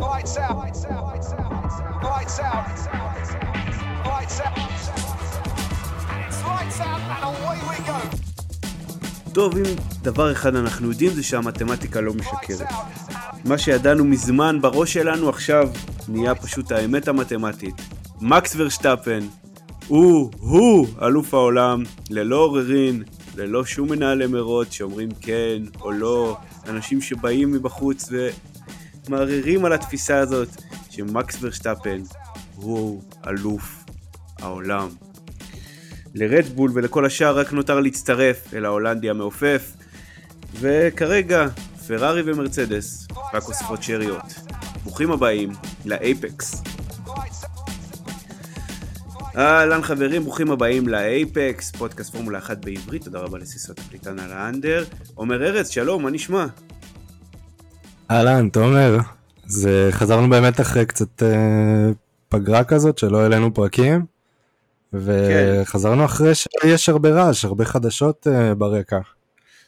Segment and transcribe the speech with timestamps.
[0.00, 0.56] Lights out.
[0.56, 1.02] Lights out.
[1.10, 1.50] Lights out.
[2.08, 2.64] Lights out.
[4.10, 4.56] Lights out.
[6.26, 7.98] It's lights out and away we go.
[9.32, 9.62] טוב, אם
[10.02, 12.68] דבר אחד אנחנו יודעים זה שהמתמטיקה לא משקרת.
[13.44, 15.68] מה שידענו מזמן בראש שלנו עכשיו
[16.08, 17.74] נהיה פשוט האמת המתמטית.
[18.20, 19.20] מקס ורשטפן
[19.86, 23.02] הוא, הוא אלוף העולם, ללא עוררין,
[23.36, 26.36] ללא שום מנהלי מרוץ שאומרים כן או לא,
[26.68, 28.08] אנשים שבאים מבחוץ
[29.10, 30.48] ומערערים על התפיסה הזאת
[30.90, 32.02] שמקס ורשטפן
[32.54, 33.84] הוא אלוף
[34.38, 34.88] העולם.
[36.14, 39.72] לרדבול ולכל השאר רק נותר להצטרף אל ההולנדי המעופף
[40.60, 41.48] וכרגע
[41.86, 44.34] פרארי ומרצדס רק אוספות שאריות.
[44.84, 45.52] ברוכים הבאים
[45.84, 46.62] לאייפקס.
[49.36, 54.84] אהלן חברים, ברוכים הבאים לאייפקס, פודקאסט פורמולה 1 בעברית, תודה רבה לסיסות הקליטן על האנדר.
[55.14, 56.46] עומר ארז, שלום, מה נשמע?
[58.10, 58.96] אהלן, תומר.
[59.46, 61.90] אז אה, חזרנו באמת אחרי קצת אה,
[62.28, 64.06] פגרה כזאת שלא העלינו פרקים,
[64.92, 68.98] וחזרנו אחרי שיש הרבה רעש, הרבה חדשות אה, ברקע.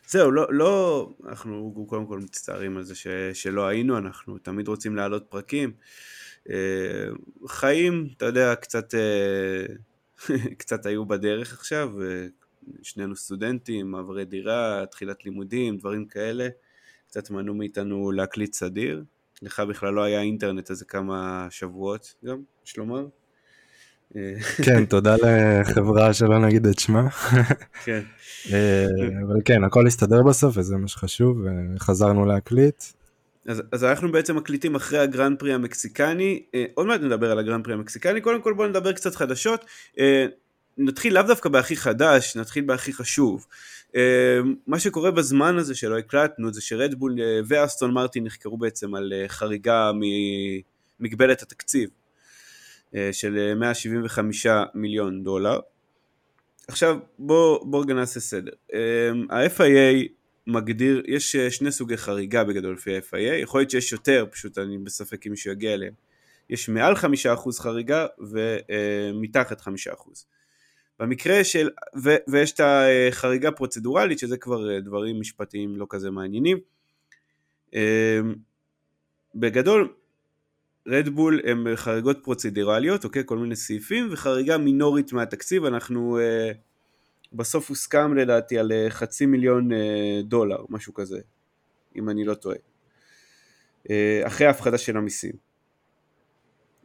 [0.09, 4.97] זהו, לא, לא, אנחנו קודם כל מצטערים על זה ש, שלא היינו, אנחנו תמיד רוצים
[4.97, 5.73] להעלות פרקים.
[6.51, 7.09] אה,
[7.47, 9.67] חיים, אתה יודע, קצת, אה,
[10.59, 12.27] קצת היו בדרך עכשיו, אה,
[12.83, 16.49] שנינו סטודנטים, מעברי דירה, תחילת לימודים, דברים כאלה,
[17.13, 19.03] קצת מנעו מאיתנו להקליט סדיר.
[19.43, 23.07] לך בכלל לא היה אינטרנט איזה כמה שבועות גם, יש לומר.
[24.65, 27.09] כן, תודה לחברה שלא נגיד את שמה.
[27.85, 28.01] כן.
[28.53, 28.87] אה,
[29.27, 31.39] אבל כן, הכל הסתדר בסוף וזה מה שחשוב,
[31.77, 32.85] וחזרנו להקליט.
[33.47, 37.65] אז, אז אנחנו בעצם מקליטים אחרי הגרנד פרי המקסיקני, אה, עוד מעט נדבר על הגרנד
[37.65, 39.65] פרי המקסיקני, קודם כל בואו נדבר קצת חדשות,
[39.99, 40.27] אה,
[40.79, 43.47] נתחיל לאו דווקא בהכי חדש, נתחיל בהכי חשוב.
[43.97, 49.12] אה, מה שקורה בזמן הזה שלא הקלטנו זה שרדבול אה, ואסטון מרטין נחקרו בעצם על
[49.12, 49.91] אה, חריגה
[51.01, 51.91] ממגבלת התקציב
[52.94, 55.59] אה, של אה, 175 מיליון דולר.
[56.69, 58.53] עכשיו בואו בוא נעשה סדר.
[58.75, 60.09] אה, ה-FIA
[60.47, 65.27] מגדיר, יש שני סוגי חריגה בגדול לפי ה-FIA, יכול להיות שיש יותר, פשוט אני בספק
[65.27, 65.93] אם מישהו יגיע אליהם.
[66.50, 66.99] יש מעל 5%
[67.59, 69.69] חריגה ומתחת 5%.
[71.00, 71.70] במקרה של,
[72.04, 76.58] ו, ויש את החריגה פרוצדורלית, שזה כבר אה, דברים משפטיים לא כזה מעניינים.
[77.75, 78.20] אה,
[79.34, 79.92] בגדול,
[80.88, 83.22] רדבול הם חריגות פרוצדורליות, אוקיי?
[83.26, 86.19] כל מיני סעיפים, וחריגה מינורית מהתקציב, אנחנו...
[86.19, 86.53] אה,
[87.32, 91.20] בסוף הוסכם לדעתי על אה, חצי מיליון אה, דולר, משהו כזה,
[91.97, 92.56] אם אני לא טועה.
[93.91, 95.32] אה, אחרי ההפחדה של המיסים.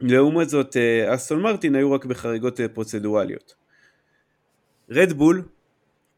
[0.00, 0.76] לעומת זאת,
[1.14, 3.54] אסטון מרטין היו רק בחריגות פרוצדורליות.
[4.90, 5.42] רדבול,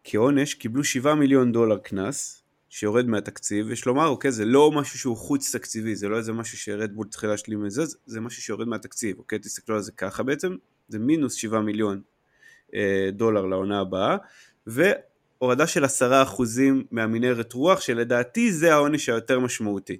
[0.04, 5.16] כעונש, קיבלו 7 מיליון דולר קנס, שיורד מהתקציב, יש לומר, אוקיי, זה לא משהו שהוא
[5.16, 9.18] חוץ תקציבי, זה לא איזה משהו שרדבול צריך להשלים את זה, זה משהו שיורד מהתקציב,
[9.18, 10.56] אוקיי, תסתכלו על זה ככה בעצם,
[10.88, 12.00] זה מינוס 7 מיליון
[12.74, 14.16] אה, דולר לעונה הבאה,
[14.66, 15.88] והורדה של 10%
[16.90, 19.96] מהמנהרת רוח, שלדעתי זה העונש היותר משמעותי.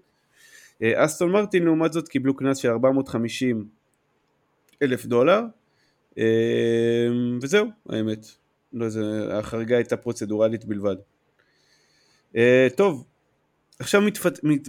[0.83, 3.69] אה, אסטון מרטין לעומת זאת קיבלו קנס של 450
[4.83, 5.41] אלף דולר,
[6.19, 7.09] אה,
[7.43, 8.27] וזהו, האמת.
[8.73, 10.97] לא, זה, החריגה הייתה פרוצדורלית בלבד.
[12.37, 13.05] אה, טוב,
[13.79, 14.45] עכשיו מתפת...
[14.45, 14.69] מת...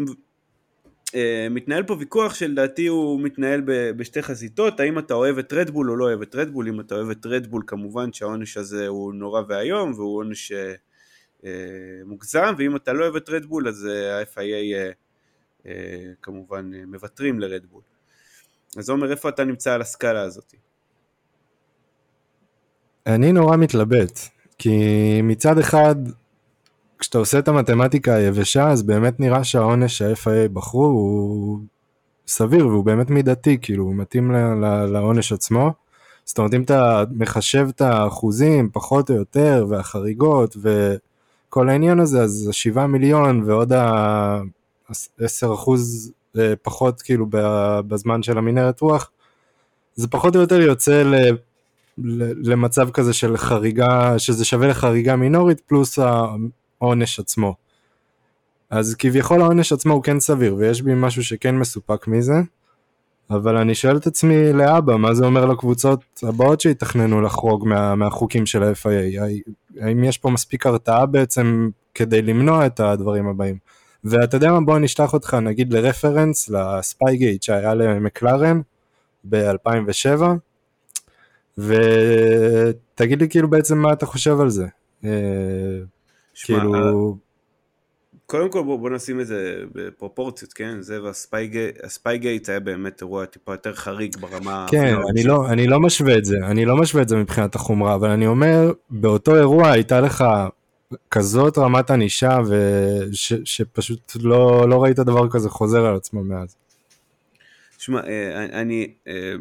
[1.15, 5.91] אה, מתנהל פה ויכוח שלדעתי הוא מתנהל ב- בשתי חזיתות, האם אתה אוהב את רדבול
[5.91, 9.41] או לא אוהב את רדבול, אם אתה אוהב את רדבול כמובן שהעונש הזה הוא נורא
[9.47, 10.51] ואיום והוא עונש
[11.45, 14.93] אה, מוגזם, ואם אתה לא אוהב את רדבול אז אה, ה-FIA
[15.65, 17.81] אה, כמובן אה, מוותרים לרדבול.
[18.77, 20.53] אז עומר איפה אתה נמצא על הסקאלה הזאת?
[23.07, 24.19] אני נורא מתלבט,
[24.57, 24.79] כי
[25.23, 25.95] מצד אחד,
[26.99, 31.59] כשאתה עושה את המתמטיקה היבשה, אז באמת נראה שהעונש שה-FIA בחרו הוא
[32.27, 34.31] סביר והוא באמת מידתי, כאילו הוא מתאים
[34.87, 35.73] לעונש עצמו.
[36.25, 42.49] זאת אומרת, אם אתה מחשב את האחוזים, פחות או יותר, והחריגות וכל העניין הזה, אז
[42.49, 47.25] ה-7 מיליון ועוד ה-10 אחוז אה, פחות כאילו
[47.87, 49.11] בזמן של המנהרת רוח,
[49.95, 51.15] זה פחות או יותר יוצא ל...
[52.43, 55.99] למצב כזה של חריגה, שזה שווה לחריגה מינורית פלוס
[56.81, 57.55] העונש עצמו.
[58.69, 62.41] אז כביכול העונש עצמו הוא כן סביר, ויש בי משהו שכן מסופק מזה,
[63.29, 68.45] אבל אני שואל את עצמי לאבא, מה זה אומר לקבוצות הבאות שיתכננו לחרוג מה, מהחוקים
[68.45, 69.51] של ה-FIA?
[69.81, 73.57] האם יש פה מספיק הרתעה בעצם כדי למנוע את הדברים הבאים?
[74.03, 78.61] ואתה יודע מה, בוא נשלח אותך נגיד לרפרנס לספייגייט שהיה למקלרן
[79.29, 80.21] ב-2007,
[81.57, 84.65] ותגיד לי כאילו בעצם מה אתה חושב על זה.
[85.05, 85.09] אה,
[86.33, 87.17] שמע, כאילו,
[88.25, 90.81] קודם כל בוא, בוא נשים את זה בפרופורציות, כן?
[90.81, 94.65] זה והספייגייט היה באמת אירוע טיפה יותר חריג ברמה...
[94.69, 97.95] כן, אני לא, אני לא משווה את זה, אני לא משווה את זה מבחינת החומרה,
[97.95, 100.25] אבל אני אומר, באותו אירוע הייתה לך
[101.11, 102.39] כזאת רמת ענישה,
[103.43, 106.55] שפשוט לא, לא ראית דבר כזה חוזר על עצמו מאז.
[107.77, 109.33] שמע, אה, אני, אה,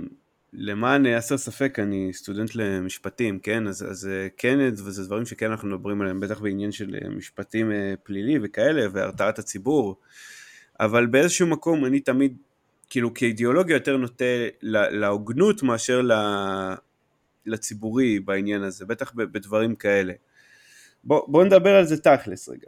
[0.53, 3.67] למען הסר ספק, אני סטודנט למשפטים, כן?
[3.67, 8.39] אז, אז אה, כן, וזה דברים שכן אנחנו מדברים עליהם, בטח בעניין של משפטים פלילי
[8.43, 9.97] וכאלה, והרתעת הציבור,
[10.81, 12.37] אבל באיזשהו מקום אני תמיד,
[12.91, 14.25] כאילו כאידיאולוגיה יותר נוטה
[14.63, 16.03] להוגנות מאשר
[17.47, 20.13] לציבורי בעניין הזה, בטח בדברים כאלה.
[21.05, 22.67] בוא, בוא נדבר על זה תכלס רגע.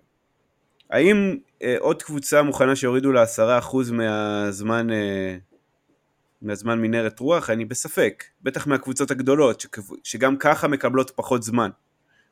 [0.90, 5.36] האם אה, עוד קבוצה מוכנה שיורידו לה עשרה אחוז מהזמן, אה,
[6.42, 7.50] מהזמן מנהרת רוח?
[7.50, 8.24] אני בספק.
[8.42, 9.66] בטח מהקבוצות הגדולות,
[10.04, 11.70] שגם ככה מקבלות פחות זמן.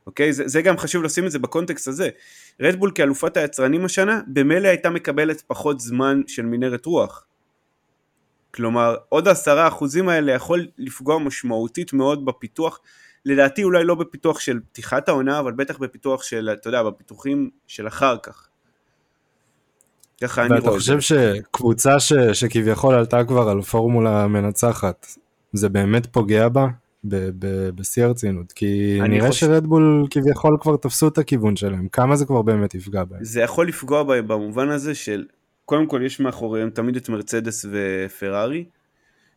[0.06, 0.32] אוקיי?
[0.32, 2.08] זה, זה גם חשוב לשים את זה בקונטקסט הזה.
[2.60, 7.26] רדבול כאלופת היצרנים השנה, במילא הייתה מקבלת פחות זמן של מנהרת רוח.
[8.54, 12.80] כלומר, עוד עשרה אחוזים האלה יכול לפגוע משמעותית מאוד בפיתוח
[13.24, 17.88] לדעתי אולי לא בפיתוח של פתיחת העונה, אבל בטח בפיתוח של, אתה יודע, בפיתוחים של
[17.88, 18.48] אחר כך.
[20.22, 20.60] ככה אני רואה.
[20.60, 25.06] ואתה חושב שקבוצה ש, שכביכול עלתה כבר על פורמולה מנצחת,
[25.52, 26.66] זה באמת פוגע בה?
[27.74, 29.46] בשיא הרצינות, כי נראה חושב...
[29.46, 33.24] שרדבול כביכול כבר תפסו את הכיוון שלהם, כמה זה כבר באמת יפגע בהם?
[33.24, 35.26] זה יכול לפגוע בהם במובן הזה של,
[35.64, 38.64] קודם כל יש מאחוריהם תמיד את מרצדס ופרארי,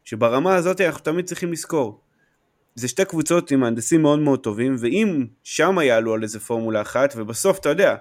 [0.04, 2.00] שברמה הזאת אנחנו תמיד צריכים לזכור,
[2.76, 7.14] זה שתי קבוצות עם מהנדסים מאוד מאוד טובים, ואם שם יעלו על איזה פורמולה אחת,
[7.18, 7.96] ובסוף, אתה יודע,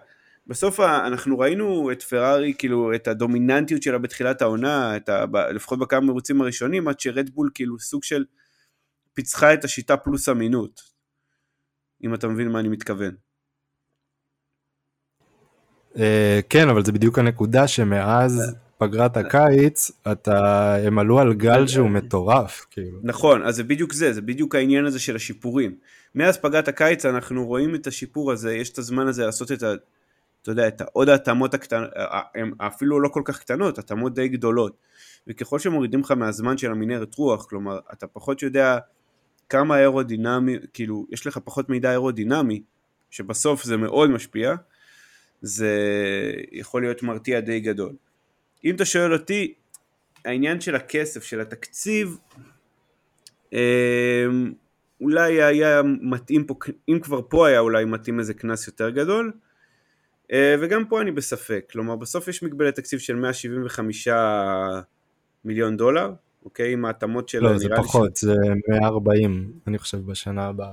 [0.46, 6.40] בסוף אנחנו ראינו את פרארי, כאילו, את הדומיננטיות שלה בתחילת העונה, ה, לפחות בכמה מרוצים
[6.40, 8.24] הראשונים, עד שרדבול כאילו סוג של
[9.14, 10.82] פיצחה את השיטה פלוס אמינות,
[12.04, 13.14] אם אתה מבין מה אני מתכוון.
[15.98, 21.90] אה, כן, אבל זה בדיוק הנקודה שמאז פגרת הקיץ, אתה, הם עלו על גל שהוא
[21.90, 22.98] מטורף, כאילו.
[23.02, 25.76] נכון, אז זה בדיוק זה, זה בדיוק העניין הזה של השיפורים.
[26.14, 29.74] מאז פגרת הקיץ אנחנו רואים את השיפור הזה, יש את הזמן הזה לעשות את ה...
[30.42, 31.90] אתה יודע, את עוד ההתאמות הקטנות,
[32.58, 34.76] אפילו לא כל כך קטנות, התאמות די גדולות.
[35.26, 38.78] וככל שמורידים לך מהזמן של המנהרת רוח, כלומר, אתה פחות יודע
[39.48, 42.62] כמה אירודינמי, כאילו, יש לך פחות מידע אירודינמי,
[43.10, 44.54] שבסוף זה מאוד משפיע,
[45.42, 45.70] זה
[46.52, 47.92] יכול להיות מרתיע די גדול.
[48.64, 49.54] אם אתה שואל אותי,
[50.24, 52.18] העניין של הכסף, של התקציב,
[53.52, 53.58] אמ,
[55.00, 56.54] אולי היה מתאים פה,
[56.88, 59.32] אם כבר פה היה אולי מתאים איזה קנס יותר גדול,
[60.34, 64.08] וגם פה אני בספק, כלומר בסוף יש מגבלת תקציב של 175
[65.44, 66.12] מיליון דולר,
[66.44, 67.42] אוקיי, עם ההתאמות של...
[67.42, 68.20] לא, זה פחות, ש...
[68.20, 68.34] זה
[68.68, 70.72] 140 אני חושב בשנה הבאה.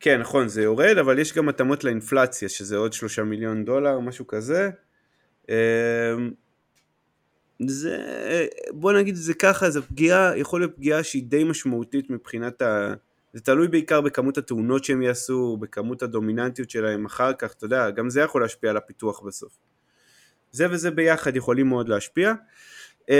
[0.00, 4.26] כן, נכון, זה יורד, אבל יש גם התאמות לאינפלציה, שזה עוד 3 מיליון דולר, משהו
[4.26, 4.70] כזה.
[5.48, 5.54] אמ,
[7.66, 7.98] זה,
[8.70, 12.94] בוא נגיד את זה ככה, זו פגיעה, יכול להיות פגיעה שהיא די משמעותית מבחינת ה...
[13.32, 18.10] זה תלוי בעיקר בכמות התאונות שהם יעשו, בכמות הדומיננטיות שלהם אחר כך, אתה יודע, גם
[18.10, 19.58] זה יכול להשפיע על הפיתוח בסוף.
[20.52, 22.32] זה וזה ביחד יכולים מאוד להשפיע.
[23.08, 23.14] אמ,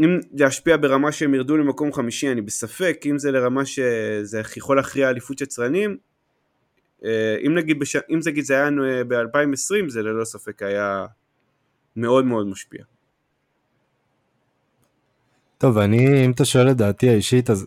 [0.00, 5.10] אם להשפיע ברמה שהם ירדו למקום חמישי, אני בספק, אם זה לרמה שזה יכול להכריע
[5.10, 5.96] אליפות יצרנים,
[7.04, 7.96] אה, אם נגיד, בש...
[7.96, 8.70] אם זה, זה היה
[9.08, 11.06] ב-2020, זה ללא ספק היה
[11.96, 12.84] מאוד מאוד משפיע.
[15.58, 17.66] טוב, אני, אם אתה שואל את דעתי האישית, אז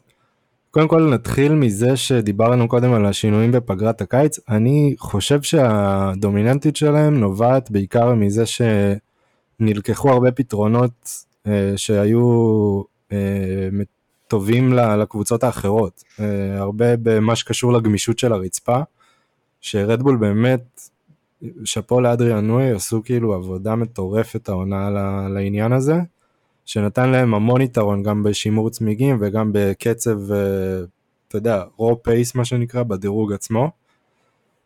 [0.71, 4.39] קודם כל נתחיל מזה שדיברנו קודם על השינויים בפגרת הקיץ.
[4.49, 8.43] אני חושב שהדומיננטיות שלהם נובעת בעיקר מזה
[9.59, 13.69] שנלקחו הרבה פתרונות אה, שהיו אה,
[14.27, 16.03] טובים לקבוצות האחרות.
[16.19, 18.79] אה, הרבה במה שקשור לגמישות של הרצפה,
[19.61, 20.81] שרדבול באמת,
[21.65, 24.89] שאפו לאדריאן נוי, עשו כאילו עבודה מטורפת העונה
[25.29, 25.95] לעניין הזה.
[26.69, 30.37] שנתן להם המון יתרון גם בשימור צמיגים וגם בקצב, אה,
[31.27, 33.71] אתה יודע, רו פייס מה שנקרא, בדירוג עצמו.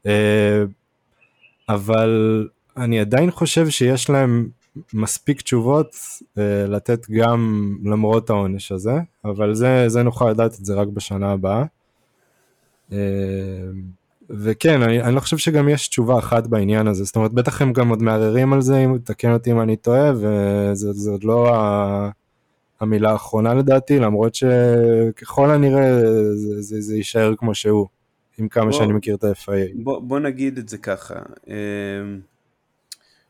[0.06, 0.64] אה,
[1.70, 4.50] אבל אני עדיין חושב שיש להם
[4.94, 5.96] מספיק תשובות
[6.38, 8.96] אה, לתת גם למרות העונש הזה,
[9.26, 11.66] אבל זה, זה נוכל לדעת את זה רק בשנה הבאה.
[14.30, 17.74] וכן, אני, אני לא חושב שגם יש תשובה אחת בעניין הזה, זאת אומרת, בטח הם
[17.74, 22.10] גם עוד מערערים על זה, אם תקן אותי אם אני טועה, וזה עוד לא ה,
[22.80, 26.00] המילה האחרונה לדעתי, למרות שככל הנראה
[26.36, 27.88] זה, זה, זה יישאר כמו שהוא,
[28.38, 29.72] עם כמה בוא, שאני מכיר את ה-FIA.
[29.76, 31.16] בוא, בוא נגיד את זה ככה,
[31.48, 31.54] אמ,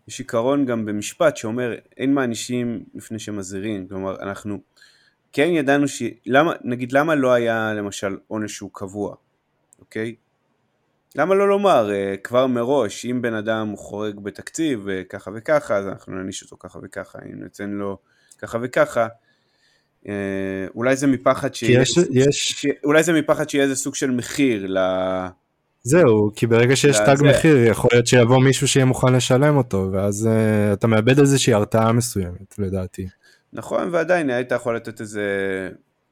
[0.08, 4.60] יש עיקרון גם במשפט שאומר, אין מענישים לפני שמזהירים, כלומר, אנחנו
[5.34, 6.04] כן ידענו ש...
[6.26, 9.16] למה, נגיד, למה לא היה למשל עונש שהוא קבוע,
[9.80, 10.16] אוקיי?
[11.16, 15.88] למה לא לומר אה, כבר מראש, אם בן אדם חורג בתקציב אה, ככה וככה, אז
[15.88, 17.98] אנחנו נעניש אותו ככה וככה, אם ניתן לו
[18.40, 19.08] ככה וככה,
[20.08, 20.14] אה,
[20.76, 22.66] אולי זה מפחד שיהיה, יש- יש- ש...
[22.84, 24.78] אולי זה מפחד שיהיה איזה סוג של מחיר ל...
[25.86, 29.90] זהו, כי ברגע שיש תג זה- מחיר, יכול להיות שיבוא מישהו שיהיה מוכן לשלם אותו,
[29.92, 33.08] ואז uh, אתה מאבד איזושהי הרתעה מסוימת, לדעתי.
[33.54, 35.22] נכון, ועדיין היית יכול לתת איזה,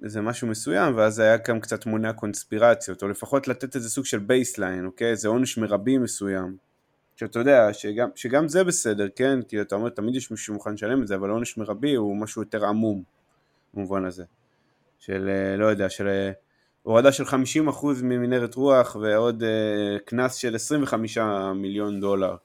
[0.03, 4.20] איזה משהו מסוים, ואז היה גם קצת מונע קונספירציות, או לפחות לתת איזה סוג של
[4.19, 5.10] baseline, אוקיי?
[5.10, 6.58] איזה עונש מרבי מסוים.
[7.15, 9.41] שאתה יודע, שגם, שגם זה בסדר, כן?
[9.41, 12.41] כי אתה אומר, תמיד יש מישהו שמוכן לשלם את זה, אבל עונש מרבי הוא משהו
[12.41, 13.03] יותר עמום,
[13.74, 14.24] במובן הזה.
[15.00, 16.31] של, אה, לא יודע, של אה,
[16.84, 17.31] הורדה של 50%
[18.03, 21.17] ממנהרת רוח, ועוד אה, קנס של 25
[21.55, 22.36] מיליון דולר.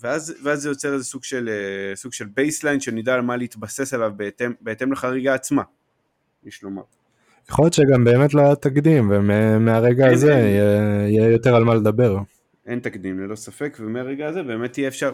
[0.00, 1.50] ואז, ואז זה יוצר איזה סוג של,
[1.94, 5.62] סוג של baseline שנדע על מה להתבסס עליו בהתאם, בהתאם לחריגה עצמה,
[6.44, 6.82] יש לומר.
[7.50, 10.44] יכול להיות שגם באמת לא היה תקדים, ומהרגע אין- הזה אין.
[10.46, 12.18] יהיה, יהיה יותר על מה לדבר.
[12.66, 15.12] אין תקדים ללא ספק, ומהרגע הזה באמת יהיה אפשר,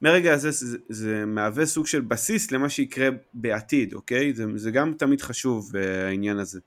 [0.00, 4.34] מהרגע הזה זה, זה מהווה סוג של בסיס למה שיקרה בעתיד, אוקיי?
[4.34, 6.60] זה, זה גם תמיד חשוב אה, העניין הזה.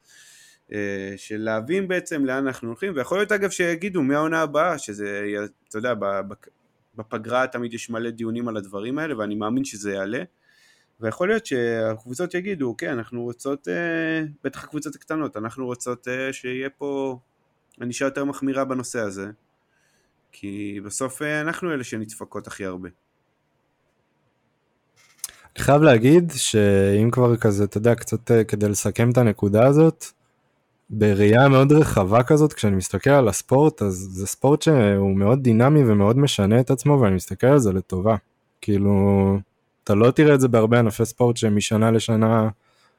[0.73, 5.25] אה, של להבין בעצם לאן אנחנו הולכים, ויכול להיות אגב שיגידו מהעונה הבאה, שזה,
[5.69, 5.93] אתה יודע,
[6.95, 10.23] בפגרה תמיד יש מלא דיונים על הדברים האלה, ואני מאמין שזה יעלה.
[11.01, 16.69] ויכול להיות שהקבוצות יגידו, כן, אנחנו רוצות, אה, בטח הקבוצות הקטנות, אנחנו רוצות אה, שיהיה
[16.69, 17.19] פה
[17.81, 19.27] ענישה יותר מחמירה בנושא הזה,
[20.31, 22.89] כי בסוף אה, אנחנו אלה שנדפקות הכי הרבה.
[25.55, 30.05] אני חייב להגיד שאם כבר כזה, אתה יודע, קצת כדי לסכם את הנקודה הזאת,
[30.89, 36.17] בראייה מאוד רחבה כזאת, כשאני מסתכל על הספורט, אז זה ספורט שהוא מאוד דינמי ומאוד
[36.17, 38.15] משנה את עצמו, ואני מסתכל על זה לטובה.
[38.61, 38.91] כאילו,
[39.87, 42.49] אתה לא תראה את זה בהרבה ענפי ספורט שמשנה לשנה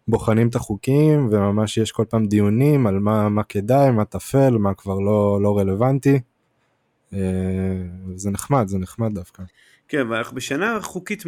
[0.08, 4.74] בוחנים את החוקים, וממש יש כל פעם דיונים על מה, מה כדאי, מה טפל, מה
[4.74, 6.20] כבר לא, לא רלוונטי.
[7.12, 7.18] אה,
[8.14, 9.42] זה נחמד, זה נחמד דווקא.
[9.88, 11.24] כן, ואנחנו בשנה חוקית,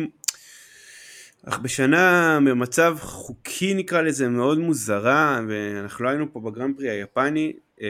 [1.47, 7.53] אנחנו בשנה במצב חוקי נקרא לזה מאוד מוזרה, ואנחנו לא היינו פה בגרנד פרי היפני,
[7.83, 7.89] אה,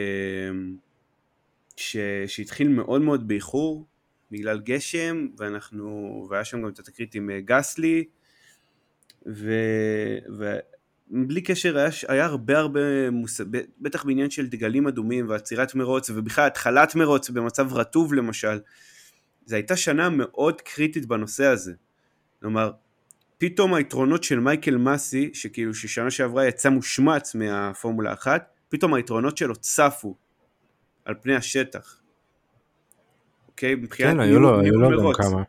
[1.75, 1.97] ש...
[2.27, 3.85] שהתחיל מאוד מאוד באיחור,
[4.31, 8.03] בגלל גשם, ואנחנו, והיה שם גם את התקרית עם אה, גסלי,
[9.27, 9.53] ו...
[10.29, 13.41] ובלי קשר היה, היה הרבה הרבה, מוס...
[13.79, 18.59] בטח בעניין של דגלים אדומים ועצירת מרוץ, ובכלל התחלת מרוץ במצב רטוב למשל,
[19.45, 21.73] זו הייתה שנה מאוד קריטית בנושא הזה.
[22.39, 22.71] כלומר,
[23.37, 29.55] פתאום היתרונות של מייקל מסי, שכאילו ששנה שעברה יצא מושמץ מהפורמולה 1, פתאום היתרונות שלו
[29.55, 30.15] צפו
[31.05, 32.00] על פני השטח.
[33.63, 33.75] אוקיי?
[33.75, 35.13] מבחינת כן, היו לו, היו לו גם.
[35.13, 35.43] כמה.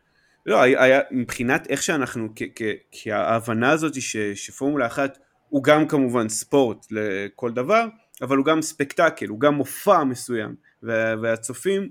[0.47, 5.65] לא, היה, מבחינת איך שאנחנו, כ, כ, כי ההבנה הזאת היא ש, שפורמולה אחת הוא
[5.65, 7.87] גם כמובן ספורט לכל דבר,
[8.23, 11.89] אבל הוא גם ספקטקל, הוא גם מופע מסוים, וה, והצופים,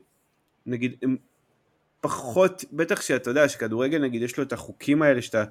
[0.65, 1.17] נגיד, הם
[2.01, 5.43] פחות, בטח שאתה יודע, שכדורגל נגיד יש לו את החוקים האלה שאתה,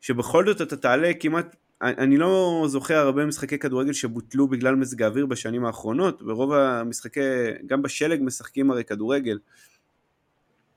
[0.00, 5.02] שבכל זאת אתה תעלה כמעט, אני אני לא זוכר הרבה משחקי כדורגל שבוטלו בגלל מזג
[5.02, 7.20] האוויר בשנים האחרונות, ברוב המשחקי,
[7.66, 9.38] גם בשלג משחקים הרי כדורגל,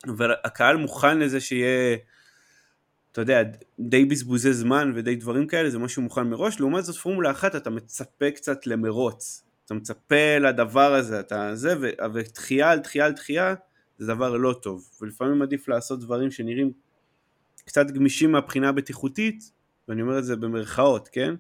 [0.10, 1.98] אבל הקהל מוכן לזה שיהיה,
[3.12, 3.42] אתה יודע,
[3.80, 7.70] די בזבוזי זמן ודי דברים כאלה, זה משהו מוכן מראש, לעומת זאת פורמולה אחת אתה
[7.70, 13.56] מצפה קצת למרוץ, אתה מצפה לדבר הזה, אתה זה, ו- ודחייה על דחייה על דחייה
[13.98, 16.72] זה דבר לא טוב, ולפעמים עדיף לעשות דברים שנראים
[17.66, 19.52] קצת גמישים מהבחינה הבטיחותית,
[19.88, 21.36] ואני אומר את זה במרכאות, כן?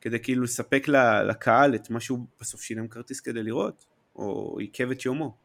[0.00, 0.88] כדי כאילו לספק
[1.28, 3.84] לקהל את מה שהוא בסוף שילם כרטיס כדי לראות,
[4.16, 5.41] או עיכב את יומו.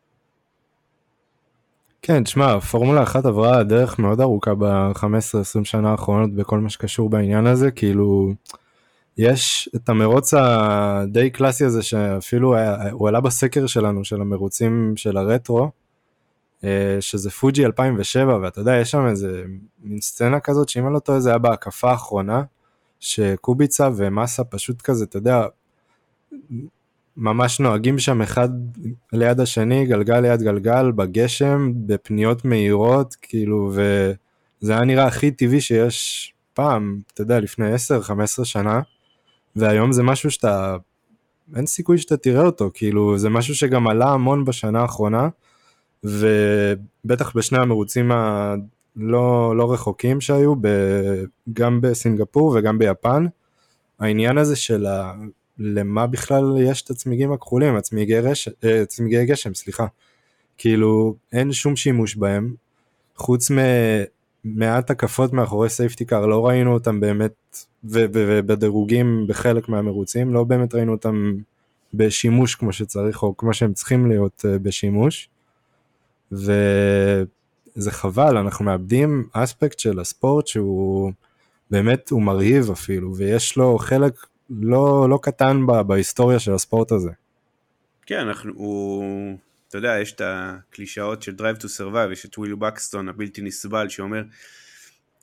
[2.02, 7.48] כן, תשמע, פורמולה אחת עברה דרך מאוד ארוכה ב-15-20 שנה האחרונות בכל מה שקשור בעניין
[7.48, 8.34] הזה, כאילו,
[9.18, 15.18] יש את המרוץ הדי קלאסי הזה שאפילו היה, הוא עלה בסקר שלנו, של המרוצים של
[15.18, 15.72] הרטרו,
[16.64, 19.44] אה, שזה פוג'י 2007, ואתה יודע, יש שם איזה
[19.84, 22.44] מין סצנה כזאת, שאם אני לא טועה זה היה בהקפה האחרונה,
[23.00, 25.46] שקוביצה ומאסה פשוט כזה, אתה יודע,
[27.18, 28.50] ממש נוהגים שם אחד
[29.14, 36.34] ליד השני, גלגל ליד גלגל, בגשם, בפניות מהירות, כאילו, וזה היה נראה הכי טבעי שיש
[36.54, 37.78] פעם, אתה יודע, לפני 10-15
[38.44, 38.82] שנה,
[39.56, 40.78] והיום זה משהו שאתה,
[41.56, 45.30] אין סיכוי שאתה תראה אותו, כאילו, זה משהו שגם עלה המון בשנה האחרונה,
[46.04, 50.68] ובטח בשני המרוצים הלא לא רחוקים שהיו, ב,
[51.54, 53.26] גם בסינגפור וגם ביפן,
[54.00, 55.14] העניין הזה של ה...
[55.60, 58.50] למה בכלל יש את הצמיגים הכחולים, הצמיגי, רש...
[58.64, 59.86] אה, צמיגי גשם, סליחה.
[60.58, 62.54] כאילו, אין שום שימוש בהם,
[63.16, 63.52] חוץ
[64.46, 70.92] ממעט הקפות מאחורי safety car, לא ראינו אותם באמת, ובדירוגים בחלק מהמרוצים, לא באמת ראינו
[70.92, 71.34] אותם
[71.94, 75.30] בשימוש כמו שצריך, או כמו שהם צריכים להיות אה, בשימוש.
[76.32, 81.12] וזה חבל, אנחנו מאבדים אספקט של הספורט שהוא
[81.72, 87.12] באמת, הוא מרהיב אפילו, ויש לו חלק לא, לא קטן בה, בהיסטוריה של הספורט הזה.
[88.06, 89.38] כן, אנחנו, הוא,
[89.70, 93.90] אתה יודע, יש את הקלישאות של Drive to Survive, יש את וויל בקסטון הבלתי נסבל
[93.90, 94.24] שאומר,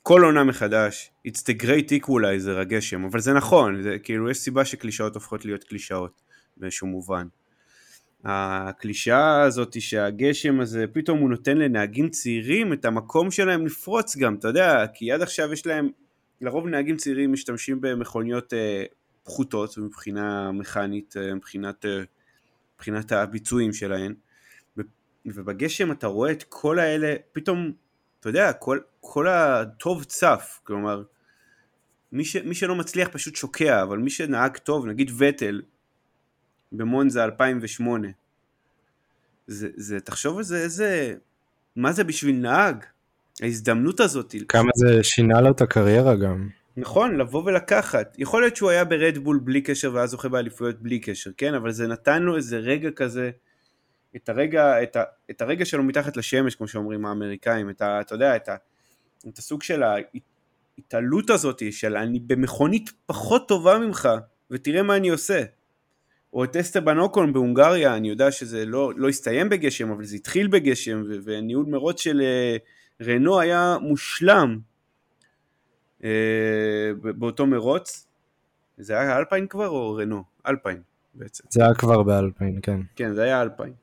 [0.03, 4.65] כל עונה מחדש, it's the great equalizer הגשם, אבל זה נכון, זה כאילו יש סיבה
[4.65, 6.21] שקלישאות הופכות להיות קלישאות
[6.57, 7.27] באיזשהו מובן.
[8.25, 14.47] הקלישאה הזאת שהגשם הזה פתאום הוא נותן לנהגים צעירים את המקום שלהם לפרוץ גם, אתה
[14.47, 15.89] יודע, כי עד עכשיו יש להם,
[16.41, 18.83] לרוב נהגים צעירים משתמשים במכוניות אה,
[19.25, 22.03] פחותות מבחינה מכנית, אה, מבחינת, אה,
[22.75, 24.13] מבחינת הביצועים שלהן,
[25.25, 27.71] ובגשם אתה רואה את כל האלה, פתאום,
[28.19, 31.03] אתה יודע, כל, כל הטוב צף, כלומר,
[32.11, 35.61] מי, ש, מי שלא מצליח פשוט שוקע, אבל מי שנהג טוב, נגיד וטל,
[36.71, 38.07] במונזה 2008.
[39.47, 41.13] זה, זה, תחשוב על זה, איזה,
[41.75, 42.85] מה זה בשביל נהג?
[43.41, 44.35] ההזדמנות הזאת.
[44.47, 46.49] כמה זה שינה לו את הקריירה גם.
[46.77, 48.15] נכון, לבוא ולקחת.
[48.17, 51.53] יכול להיות שהוא היה ברדבול בלי קשר ואז זוכה באליפויות בלי קשר, כן?
[51.53, 53.31] אבל זה נתן לו איזה רגע כזה,
[54.15, 58.15] את הרגע, את, ה, את הרגע שלו מתחת לשמש, כמו שאומרים האמריקאים, את ה, אתה
[58.15, 58.55] יודע, את, ה,
[59.27, 64.09] את הסוג של ההתעלות הזאת, של אני במכונית פחות טובה ממך,
[64.51, 65.43] ותראה מה אני עושה.
[66.33, 70.47] או את אסטבן אוקון בהונגריה, אני יודע שזה לא, לא הסתיים בגשם, אבל זה התחיל
[70.47, 72.57] בגשם, וניהול מרוץ של אה,
[73.01, 74.59] רנו היה מושלם
[77.01, 78.07] באותו מרוץ.
[78.77, 80.23] זה היה אלפיין כבר או רנו?
[80.47, 80.81] אלפיין
[81.13, 81.43] בעצם.
[81.49, 82.79] זה היה כבר באלפיין, כן.
[82.95, 83.73] כן, זה היה אלפיין.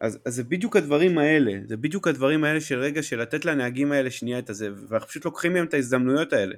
[0.00, 3.92] אז, אז זה בדיוק הדברים האלה, זה בדיוק הדברים האלה של רגע של לתת לנהגים
[3.92, 6.54] האלה שנייה את הזה, ואנחנו פשוט לוקחים מהם את ההזדמנויות האלה.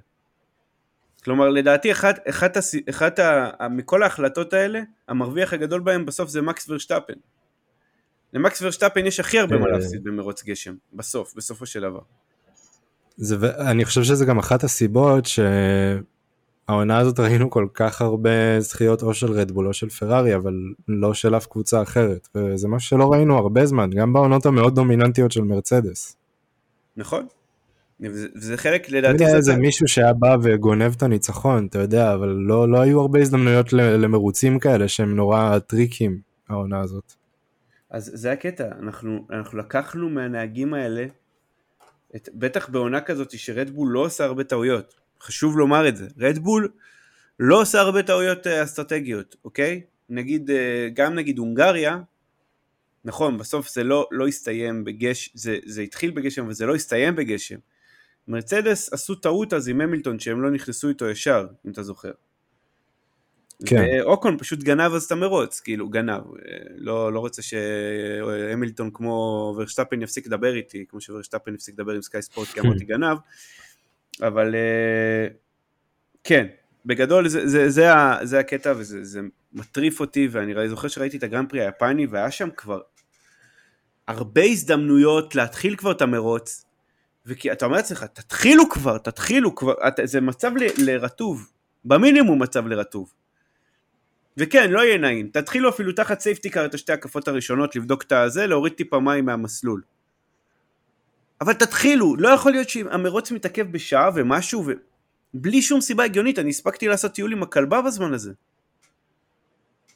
[1.25, 2.57] כלומר לדעתי אחת, אחת,
[2.91, 7.15] אחת ה, מכל ההחלטות האלה המרוויח הגדול בהם בסוף זה מקס ורשטפן.
[8.33, 9.71] למקס ורשטפן יש הכי הרבה מה אה.
[9.71, 12.01] להפסיד במרוץ גשם בסוף בסופו של דבר.
[13.17, 19.15] זה, אני חושב שזה גם אחת הסיבות שהעונה הזאת ראינו כל כך הרבה זכיות או
[19.15, 20.55] של רדבול או של פרארי אבל
[20.89, 25.33] לא של אף קבוצה אחרת וזה משהו שלא ראינו הרבה זמן גם בעונות המאוד דומיננטיות
[25.33, 26.17] של מרצדס.
[26.97, 27.27] נכון
[28.01, 32.69] וזה חלק לדעתי זה איזה מישהו שהיה בא וגונב את הניצחון אתה יודע אבל לא
[32.69, 37.13] לא היו הרבה הזדמנויות למרוצים כאלה שהם נורא טריקים העונה הזאת.
[37.91, 41.07] אז זה הקטע אנחנו אנחנו לקחנו מהנהגים האלה
[42.17, 44.95] את, בטח בעונה כזאת שרדבול לא עושה הרבה טעויות.
[45.21, 46.09] חשוב לומר את זה.
[46.19, 46.69] רדבול
[47.41, 49.81] לא עושה הרבה טעויות אה, אסטרטגיות אוקיי?
[50.09, 51.99] נגיד אה, גם נגיד הונגריה
[53.05, 57.17] נכון בסוף זה לא לא הסתיים בגשם זה, זה התחיל בגשם אבל זה לא הסתיים
[57.17, 57.57] בגשם.
[58.29, 62.11] מרצדס עשו טעות אז עם המילטון שהם לא נכנסו איתו ישר, אם אתה זוכר.
[63.67, 63.77] כן.
[63.77, 66.23] ואוקון פשוט גנב אז את המרוץ, כאילו גנב,
[66.77, 72.23] לא, לא רוצה שהמילטון כמו ורשטפן יפסיק לדבר איתי, כמו שוורשטפן יפסיק לדבר עם סקאי
[72.23, 73.17] ספורט כי אמרתי גנב,
[74.23, 75.29] אבל אה,
[76.25, 76.47] כן,
[76.87, 77.91] בגדול זה, זה, זה,
[78.23, 79.21] זה הקטע וזה זה
[79.53, 82.81] מטריף אותי ואני זוכר שראיתי את הגרנפרי היפני והיה שם כבר
[84.09, 86.67] הרבה הזדמנויות להתחיל כבר את המרוץ
[87.27, 91.51] ואתה אומר לעצמך, תתחילו כבר, תתחילו כבר, אתה, זה מצב ל, לרטוב,
[91.85, 93.13] במינימום מצב לרטוב.
[94.37, 98.13] וכן, לא יהיה נעים, תתחילו אפילו תחת safety car את השתי הקפות הראשונות, לבדוק את
[98.13, 99.83] הזה, להוריד טיפה מים מהמסלול.
[101.41, 104.65] אבל תתחילו, לא יכול להיות שהמרוץ מתעכב בשעה ומשהו,
[105.35, 108.33] ובלי שום סיבה הגיונית, אני הספקתי לעשות טיול עם הכלבה בזמן הזה.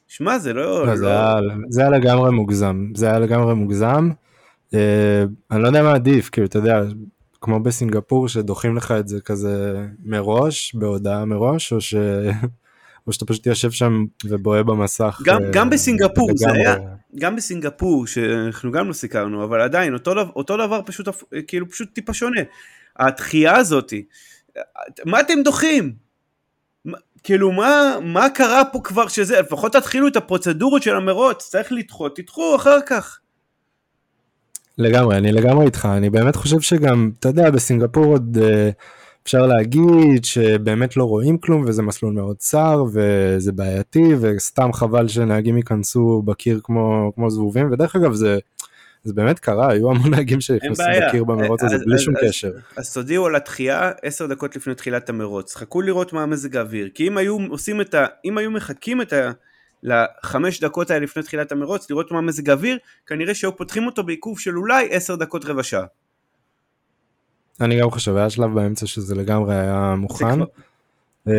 [0.07, 0.63] שמע, זה לא...
[0.63, 0.95] לא, לא...
[0.95, 1.35] זה, היה,
[1.69, 4.09] זה היה לגמרי מוגזם, זה היה לגמרי מוגזם.
[4.73, 6.81] אה, אני לא יודע מה עדיף, כאילו, אתה יודע,
[7.41, 11.95] כמו בסינגפור שדוחים לך את זה כזה מראש, בהודעה מראש, או, ש...
[13.11, 15.21] או שאתה פשוט יושב שם ובוהה במסך.
[15.25, 16.75] גם, uh, גם בסינגפור, זה היה,
[17.15, 21.07] גם בסינגפור, שאנחנו גם לא סיקרנו, אבל עדיין, אותו, אותו דבר פשוט,
[21.47, 22.41] כאילו פשוט טיפה שונה.
[22.99, 24.05] הדחייה הזאתי,
[25.05, 25.93] מה אתם דוחים?
[27.23, 32.15] כאילו מה, מה קרה פה כבר שזה, לפחות תתחילו את הפרוצדורות של המרוץ, צריך לדחות,
[32.15, 33.19] תדחו אחר כך.
[34.77, 38.69] לגמרי, אני לגמרי איתך, אני באמת חושב שגם, אתה יודע, בסינגפור עוד אה,
[39.23, 45.57] אפשר להגיד שבאמת לא רואים כלום וזה מסלול מאוד צר וזה בעייתי וסתם חבל שנהגים
[45.57, 48.39] ייכנסו בקיר כמו, כמו זבובים, ודרך אגב זה...
[49.03, 52.51] זה באמת קרה, היו המון נהגים שנכנסו בקיר במרוץ הזה בלי שום קשר.
[52.75, 57.07] אז תודיעו על התחייה 10 דקות לפני תחילת המרוץ, חכו לראות מה המזג האוויר, כי
[57.07, 58.05] אם היו עושים את ה...
[58.25, 59.31] אם היו מחכים את ה...
[59.83, 64.39] לחמש דקות האלה לפני תחילת המרוץ, לראות מה מזג האוויר, כנראה שהיו פותחים אותו בעיכוב
[64.39, 65.85] של אולי עשר דקות רבע שעה.
[67.61, 70.39] אני גם חושב, היה שלב באמצע שזה לגמרי היה מוכן.
[71.27, 71.33] אה,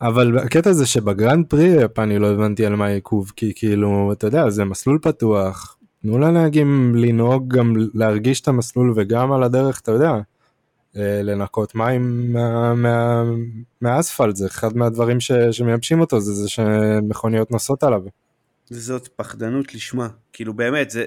[0.00, 4.50] אבל הקטע זה שבגרנד פרי היפני לא הבנתי על מה העיכוב, כי כאילו, אתה יודע,
[4.50, 10.12] זה מסלול פתוח, תנו לנהגים לנהוג גם להרגיש את המסלול וגם על הדרך, אתה יודע,
[10.96, 13.24] אה, לנקות מים מה, מה,
[13.80, 18.00] מהאספלט, זה אחד מהדברים ש, שמייבשים אותו, זה זה שמכוניות נוסעות עליו.
[18.70, 21.04] זאת פחדנות לשמה, כאילו באמת, זה...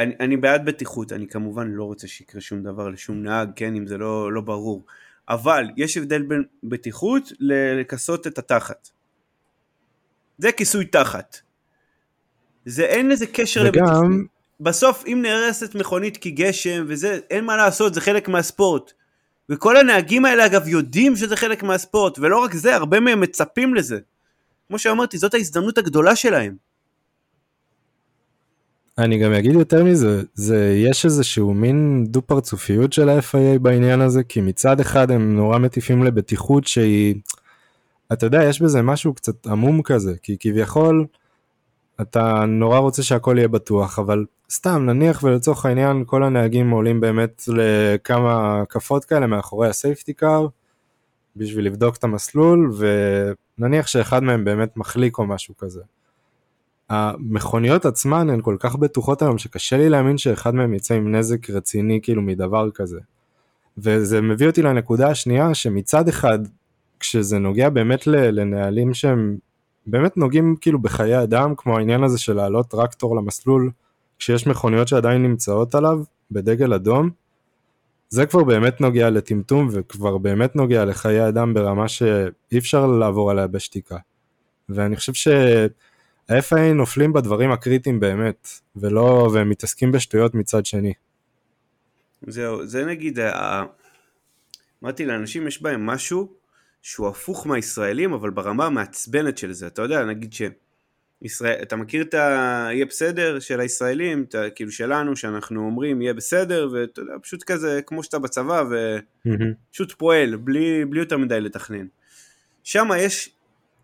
[0.00, 3.86] אני, אני בעד בטיחות, אני כמובן לא רוצה שיקרה שום דבר לשום נהג, כן, אם
[3.86, 4.84] זה לא, לא ברור,
[5.28, 8.88] אבל יש הבדל בין בטיחות לכסות את התחת.
[10.38, 11.36] זה כיסוי תחת.
[12.64, 13.84] זה אין לזה קשר וגם...
[13.84, 14.40] לבטיחות.
[14.60, 18.92] בסוף אם נהרסת מכונית כי גשם וזה, אין מה לעשות, זה חלק מהספורט.
[19.48, 23.98] וכל הנהגים האלה אגב יודעים שזה חלק מהספורט, ולא רק זה, הרבה מהם מצפים לזה.
[24.68, 26.56] כמו שאמרתי, זאת ההזדמנות הגדולה שלהם.
[28.98, 34.22] אני גם אגיד יותר מזה, זה, יש איזשהו מין דו פרצופיות של ה-FIA בעניין הזה,
[34.22, 37.14] כי מצד אחד הם נורא מטיפים לבטיחות שהיא,
[38.12, 41.06] אתה יודע, יש בזה משהו קצת עמום כזה, כי כביכול
[42.00, 47.42] אתה נורא רוצה שהכל יהיה בטוח, אבל סתם נניח ולצורך העניין כל הנהגים עולים באמת
[47.48, 50.46] לכמה הקפות כאלה מאחורי הסייפטי קאר,
[51.36, 52.72] בשביל לבדוק את המסלול,
[53.58, 55.80] ונניח שאחד מהם באמת מחליק או משהו כזה.
[56.90, 61.50] המכוניות עצמן הן כל כך בטוחות היום שקשה לי להאמין שאחד מהם יצא עם נזק
[61.50, 63.00] רציני כאילו מדבר כזה.
[63.78, 66.38] וזה מביא אותי לנקודה השנייה שמצד אחד
[67.00, 69.36] כשזה נוגע באמת לנהלים שהם
[69.86, 73.70] באמת נוגעים כאילו בחיי אדם כמו העניין הזה של לעלות טרקטור למסלול
[74.18, 77.10] כשיש מכוניות שעדיין נמצאות עליו בדגל אדום
[78.08, 83.46] זה כבר באמת נוגע לטמטום וכבר באמת נוגע לחיי אדם ברמה שאי אפשר לעבור עליה
[83.46, 83.96] בשתיקה.
[84.68, 85.28] ואני חושב ש...
[86.30, 90.92] ה-FA נופלים בדברים הקריטיים באמת, ולא, והם מתעסקים בשטויות מצד שני.
[92.26, 93.64] זהו, זה נגיד, ה...
[94.82, 96.32] אמרתי לאנשים יש בהם משהו
[96.82, 100.42] שהוא הפוך מהישראלים, אבל ברמה המעצבנת של זה, אתה יודע, נגיד ש...
[101.22, 106.68] ישראל, אתה מכיר את ה"יהיה בסדר" של הישראלים, אתה, כאילו שלנו, שאנחנו אומרים יהיה בסדר,
[106.72, 111.86] ואתה יודע, פשוט כזה כמו שאתה בצבא, ופשוט פועל, בלי, בלי יותר מדי לתכנן.
[112.64, 113.30] שם יש,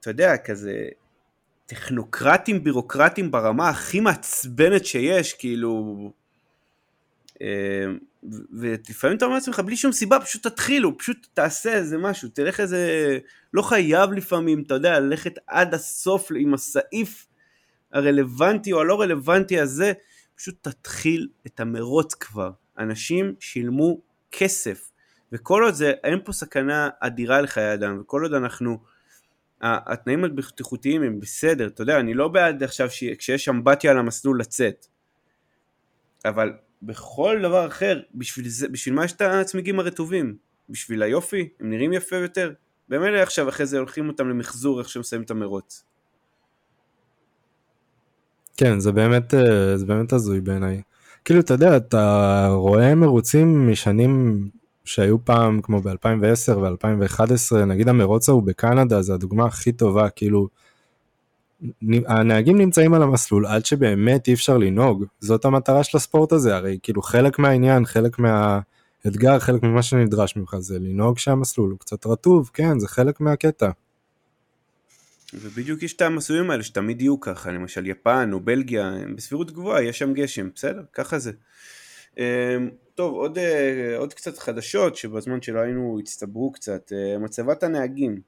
[0.01, 0.89] אתה יודע, כזה
[1.67, 6.13] טכנוקרטים בירוקרטים ברמה הכי מעצבנת שיש, כאילו...
[7.43, 7.87] אה,
[8.53, 13.19] ולפעמים אתה אומר לעצמך, בלי שום סיבה, פשוט תתחילו, פשוט תעשה איזה משהו, תלך איזה...
[13.55, 17.27] לא חייב לפעמים, אתה יודע, ללכת עד הסוף עם הסעיף
[17.93, 19.93] הרלוונטי או הלא רלוונטי הזה,
[20.37, 22.51] פשוט תתחיל את המרוץ כבר.
[22.79, 24.01] אנשים שילמו
[24.33, 24.91] כסף,
[25.33, 28.79] וכל עוד זה, אין פה סכנה אדירה לחיי אדם, וכל עוד אנחנו...
[29.62, 32.88] התנאים הבטיחותיים הם בסדר, אתה יודע, אני לא בעד עכשיו
[33.19, 34.87] כשיש אמבטיה על המסלול לצאת,
[36.25, 40.37] אבל בכל דבר אחר, בשביל, זה, בשביל מה יש את הצמיגים הרטובים?
[40.69, 41.49] בשביל היופי?
[41.61, 42.53] הם נראים יפה יותר?
[42.88, 45.85] במילא עכשיו אחרי זה הולכים אותם למחזור איך שהם מסיימים את המרוץ.
[48.57, 50.83] כן, זה באמת, אה, זה באמת הזוי בעיניי.
[51.25, 54.49] כאילו, אתה יודע, אתה רואה מרוצים משנים
[54.87, 60.49] שהיו פעם כמו ב-2010 ו-2011, נגיד המרוץ ההוא בקנדה זה הדוגמה הכי טובה, כאילו
[62.07, 66.79] הנהגים נמצאים על המסלול עד שבאמת אי אפשר לנהוג, זאת המטרה של הספורט הזה, הרי
[66.83, 72.51] כאילו חלק מהעניין, חלק מהאתגר, חלק ממה שנדרש ממך זה לנהוג שהמסלול הוא קצת רטוב,
[72.55, 73.70] כן, זה חלק מהקטע.
[75.35, 79.99] ובדיוק יש את המסלולים האלה שתמיד יהיו ככה, למשל יפן או בלגיה, בסבירות גבוהה, יש
[79.99, 81.33] שם גשם, בסדר, ככה זה.
[82.19, 86.93] אמ, טוב, עוד, אה, עוד קצת חדשות שבזמן שלא היינו הצטברו קצת.
[86.93, 88.21] אה, מצבת הנהגים.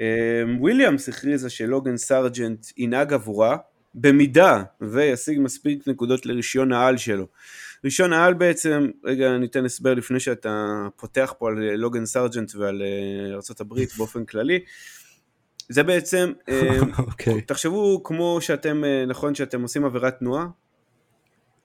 [0.00, 3.56] אה, וויליאמס הכריזה שלוגן סארג'נט ינהג עבורה
[3.94, 7.26] במידה וישיג מספיק נקודות לרישיון העל שלו.
[7.84, 12.82] רישיון העל בעצם, רגע ניתן הסבר לפני שאתה פותח פה על לוגן סארג'נט ועל
[13.32, 14.58] ארה"ב באופן כללי.
[15.68, 16.98] זה בעצם, okay.
[17.10, 17.40] Okay.
[17.40, 20.46] תחשבו כמו שאתם, נכון שאתם עושים עבירת תנועה,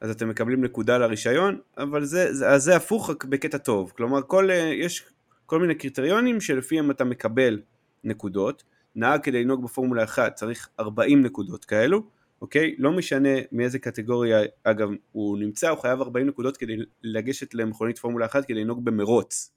[0.01, 4.51] אז אתם מקבלים נקודה לרישיון, אבל זה, זה, זה הפוך רק בקטע טוב, כלומר כל,
[4.51, 5.05] אה, יש
[5.45, 7.61] כל מיני קריטריונים שלפיהם אתה מקבל
[8.03, 8.63] נקודות,
[8.95, 12.03] נהג כדי לנהוג בפורמולה 1 צריך 40 נקודות כאלו,
[12.41, 12.75] אוקיי?
[12.77, 18.25] לא משנה מאיזה קטגוריה, אגב, הוא נמצא, הוא חייב 40 נקודות כדי לגשת למכונית פורמולה
[18.25, 19.53] 1 כדי לנהוג במרוץ,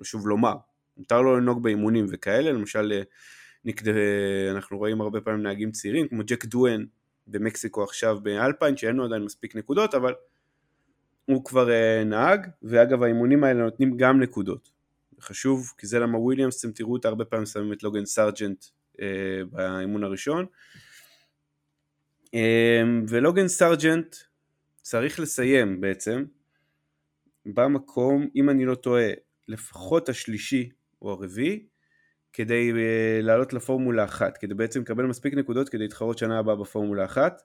[0.00, 0.54] חשוב לומר,
[0.96, 3.02] מותר לו לנהוג באימונים וכאלה, למשל אה,
[3.64, 3.92] נקד...
[4.50, 6.84] אנחנו רואים הרבה פעמים נהגים צעירים כמו ג'ק דואן
[7.30, 10.14] במקסיקו עכשיו באלפיין, שאין לו עדיין מספיק נקודות, אבל
[11.24, 14.70] הוא כבר uh, נהג, ואגב האימונים האלה נותנים גם נקודות.
[15.20, 18.64] חשוב, כי זה למה וויליאמס, אתם תראו אותה הרבה פעמים שמים את לוגן סארג'נט
[18.96, 19.00] uh,
[19.50, 20.46] באימון הראשון.
[22.26, 22.30] Um,
[23.08, 24.16] ולוגן סארג'נט
[24.82, 26.24] צריך לסיים בעצם
[27.46, 29.10] במקום, אם אני לא טועה,
[29.48, 30.70] לפחות השלישי
[31.02, 31.66] או הרביעי,
[32.32, 37.04] כדי uh, לעלות לפורמולה אחת, כדי בעצם לקבל מספיק נקודות כדי להתחרות שנה הבאה בפורמולה
[37.04, 37.42] אחת.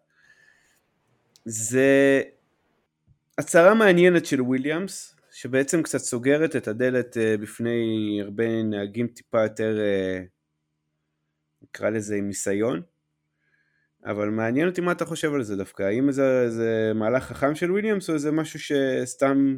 [1.45, 2.21] זה
[3.37, 9.77] הצהרה מעניינת של וויליאמס, שבעצם קצת סוגרת את הדלת uh, בפני הרבה נהגים טיפה יותר,
[9.77, 10.27] uh,
[11.61, 12.81] נקרא לזה עם ניסיון.
[14.05, 17.71] אבל מעניין אותי מה אתה חושב על זה דווקא, האם זה, זה מהלך חכם של
[17.71, 19.55] וויליאמס או זה משהו שסתם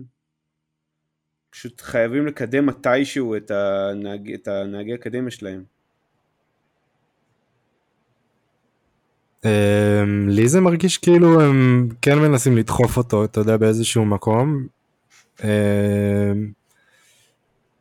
[1.49, 5.63] פשוט חייבים לקדם מתישהו את, הנהג, את הנהגי האקדמיה שלהם.
[9.43, 9.47] Um,
[10.27, 14.67] לי זה מרגיש כאילו הם כן מנסים לדחוף אותו, אתה יודע, באיזשהו מקום.
[15.37, 15.43] Um,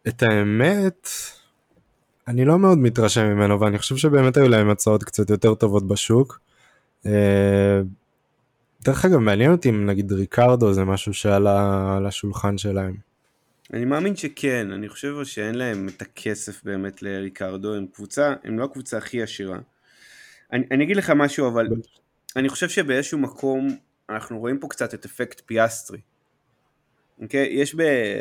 [0.09, 1.09] את האמת,
[2.29, 6.40] אני לא מאוד מתרשם ממנו, ואני חושב שבאמת היו להם הצעות קצת יותר טובות בשוק.
[7.05, 7.09] Uh,
[8.85, 13.07] דרך אגב, מעניין אותי אם נגיד ריקרדו זה משהו שעלה על השולחן שלהם.
[13.72, 18.64] אני מאמין שכן, אני חושב שאין להם את הכסף באמת לריקרדו, הם קבוצה, הם לא
[18.64, 19.59] הקבוצה הכי עשירה.
[20.52, 21.66] אני, אני אגיד לך משהו, אבל
[22.37, 23.76] אני חושב שבאיזשהו מקום
[24.11, 26.00] אנחנו רואים פה קצת את אפקט פיאסטרי.
[27.22, 27.48] אוקיי?
[27.52, 27.81] יש ב...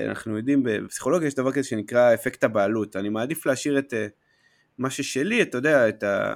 [0.09, 2.95] אנחנו יודעים, בפסיכולוגיה יש דבר כזה שנקרא אפקט הבעלות.
[2.95, 4.07] אני מעדיף להשאיר את אה,
[4.77, 6.35] מה ששלי, אתה יודע, את ה...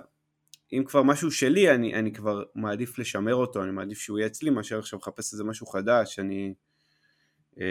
[0.73, 4.49] אם כבר משהו שלי, אני, אני כבר מעדיף לשמר אותו, אני מעדיף שהוא יהיה אצלי,
[4.49, 6.53] מאשר עכשיו לחפש איזה משהו חדש, אני...
[7.61, 7.65] אה,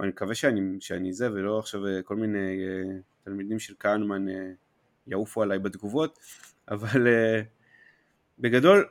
[0.00, 4.26] אני מקווה שאני, שאני זה, ולא עכשיו אה, כל מיני אה, תלמידים של קהנמן
[5.06, 6.18] יעופו עליי בתגובות,
[6.70, 7.06] אבל
[8.38, 8.88] בגדול,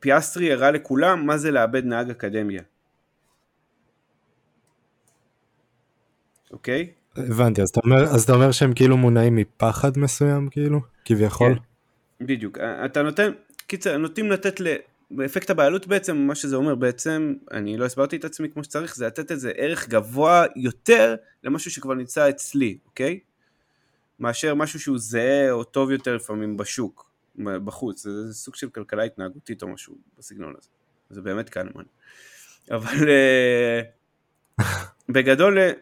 [0.00, 2.62] פיאסטרי הראה לכולם מה זה לאבד נהג אקדמיה.
[6.50, 6.90] אוקיי?
[7.16, 10.80] הבנתי, אז אתה אומר, אז אתה אומר שהם כאילו מונעים מפחד מסוים, כאילו?
[11.04, 11.54] כביכול?
[11.54, 12.58] כן, בדיוק.
[12.58, 13.32] אתה נותן,
[13.66, 14.66] קיצר, נוטים לתת ל...
[15.10, 19.06] באפקט הבעלות בעצם, מה שזה אומר בעצם, אני לא הסברתי את עצמי כמו שצריך, זה
[19.06, 23.20] לתת איזה ערך גבוה יותר למשהו שכבר נמצא אצלי, אוקיי?
[24.20, 29.02] מאשר משהו שהוא זהה או טוב יותר לפעמים בשוק, בחוץ, זה, זה סוג של כלכלה
[29.02, 30.68] התנהגותית או משהו בסגנון הזה,
[31.10, 31.84] זה באמת קנמן.
[32.70, 33.80] אבל אה,
[35.14, 35.72] בגדול, אה,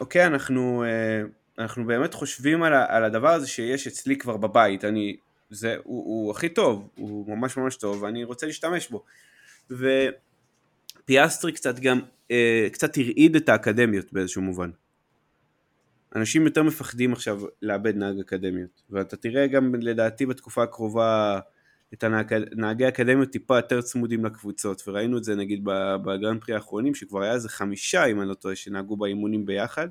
[0.00, 1.22] אוקיי, אנחנו, אה,
[1.58, 5.16] אנחנו באמת חושבים על, על הדבר הזה שיש אצלי כבר בבית, אני
[5.50, 9.04] זה, הוא, הוא הכי טוב, הוא ממש ממש טוב ואני רוצה להשתמש בו.
[11.00, 14.70] ופיאסטרי קצת גם, אה, קצת הרעיד את האקדמיות באיזשהו מובן.
[16.16, 21.40] אנשים יותר מפחדים עכשיו לאבד נהג אקדמיות, ואתה תראה גם לדעתי בתקופה הקרובה
[21.94, 25.60] את הנהגי האקדמיות טיפה יותר צמודים לקבוצות, וראינו את זה נגיד
[26.04, 29.88] בגרנד פרי האחרונים, שכבר היה איזה חמישה אם אני לא טועה שנהגו באימונים ביחד,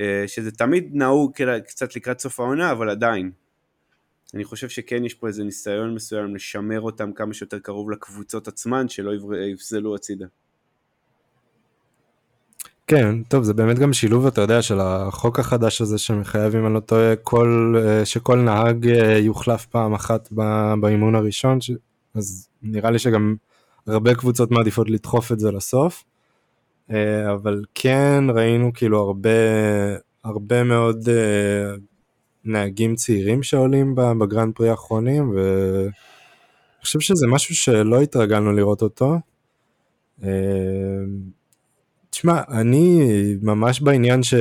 [0.00, 1.32] אה, שזה תמיד נהוג
[1.66, 3.30] קצת לקראת סוף העונה, אבל עדיין,
[4.34, 8.88] אני חושב שכן יש פה איזה ניסיון מסוים לשמר אותם כמה שיותר קרוב לקבוצות עצמן,
[8.88, 9.12] שלא
[9.52, 10.26] יפזלו הצידה.
[12.86, 16.74] כן, טוב, זה באמת גם שילוב, אתה יודע, של החוק החדש הזה שמחייב, אם אני
[16.74, 20.28] לא טועה, כל, אה, שכל נהג אה, יוחלף פעם אחת
[20.80, 21.70] באימון הראשון, ש...
[22.14, 23.36] אז נראה לי שגם
[23.86, 26.04] הרבה קבוצות מעדיפות לדחוף את זה לסוף,
[26.90, 29.30] אה, אבל כן ראינו כאילו הרבה,
[30.24, 31.08] הרבה מאוד
[32.46, 35.90] נהגים צעירים שעולים בגרנד פרי האחרונים, ואני
[36.80, 39.18] חושב שזה משהו שלא התרגלנו לראות אותו.
[40.22, 40.28] אה,
[42.10, 43.00] תשמע, אני
[43.42, 44.34] ממש בעניין ש,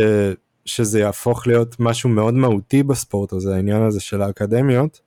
[0.65, 5.01] שזה יהפוך להיות משהו מאוד מהותי בספורט הזה, העניין הזה של האקדמיות,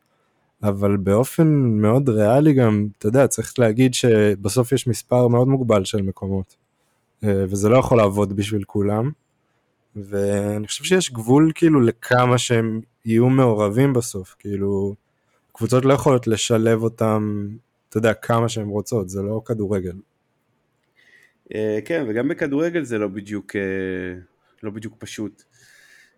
[0.63, 6.03] אבל באופן מאוד ריאלי גם, אתה יודע, צריך להגיד שבסוף יש מספר מאוד מוגבל של
[6.03, 6.57] מקומות,
[7.25, 9.11] אה, וזה לא יכול לעבוד בשביל כולם.
[10.05, 14.95] ואני חושב שיש גבול כאילו לכמה שהם יהיו מעורבים בסוף, כאילו,
[15.53, 17.49] קבוצות לא יכולות לשלב אותם,
[17.89, 19.97] אתה יודע, כמה שהן רוצות, זה לא כדורגל.
[21.55, 24.21] אה, כן, וגם בכדורגל זה לא בדיוק, אה,
[24.63, 25.43] לא בדיוק פשוט,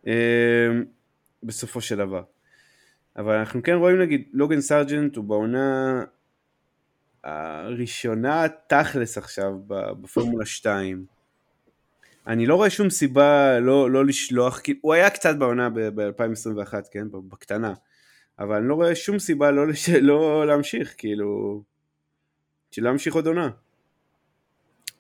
[0.07, 0.69] אה,
[1.43, 2.23] בסופו של דבר.
[3.17, 6.03] אבל אנחנו כן רואים נגיד, לוגן סארג'נט הוא בעונה
[7.25, 11.20] הראשונה תכלס עכשיו בפורמולה 2.
[12.27, 17.07] אני לא רואה שום סיבה לא, לא לשלוח, כי הוא היה קצת בעונה ב-2021, כן,
[17.29, 17.75] בקטנה,
[18.39, 19.89] אבל אני לא רואה שום סיבה לא, לש...
[19.89, 21.63] לא להמשיך, כאילו,
[22.71, 23.49] שלא להמשיך עוד עונה.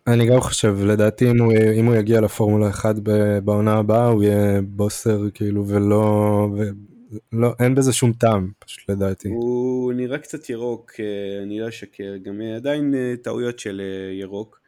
[0.06, 2.94] אני גם חושב, לדעתי אם הוא, אם הוא יגיע לפורמולה 1
[3.44, 6.48] בעונה הבאה, הוא יהיה בוסר, כאילו, ולא,
[7.32, 9.28] ולא, אין בזה שום טעם, פשוט לדעתי.
[9.28, 14.59] הוא נראה קצת ירוק, אה, אני לא אשקר, גם עדיין אה, טעויות של אה, ירוק.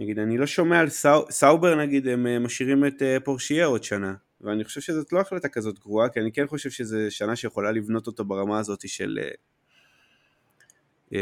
[0.00, 3.84] נגיד, אני לא שומע על סאו, סאובר נגיד, הם אה, משאירים את אה, פורשר עוד
[3.84, 7.72] שנה, ואני חושב שזאת לא החלטה כזאת גרועה, כי אני כן חושב שזו שנה שיכולה
[7.72, 9.18] לבנות אותו ברמה הזאת של...
[11.14, 11.20] אה,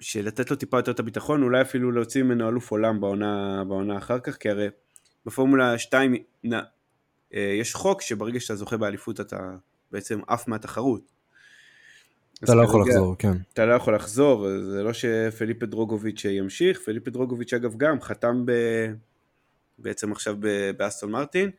[0.00, 3.98] של לתת לו טיפה יותר את הביטחון, אולי אפילו להוציא ממנו אלוף עולם בעונה, בעונה
[3.98, 4.68] אחר כך, כי הרי
[5.26, 6.16] בפורמולה 2
[7.34, 9.56] אה, יש חוק שברגע שאתה זוכה באליפות אתה
[9.92, 11.15] בעצם עף מהתחרות.
[12.44, 13.32] אתה לא יכול לחזור, כן.
[13.52, 18.52] אתה לא יכול לחזור, זה לא שפליפה דרוגוביץ' ימשיך, פליפה דרוגוביץ' אגב גם חתם ב...
[19.78, 20.36] בעצם עכשיו.
[20.76, 21.50] באסטון מרטין,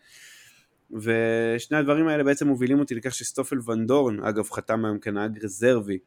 [0.92, 5.98] ושני הדברים האלה בעצם מובילים אותי לכך שסטופל ונדורן, אגב חתם היום כנהג רזרבי,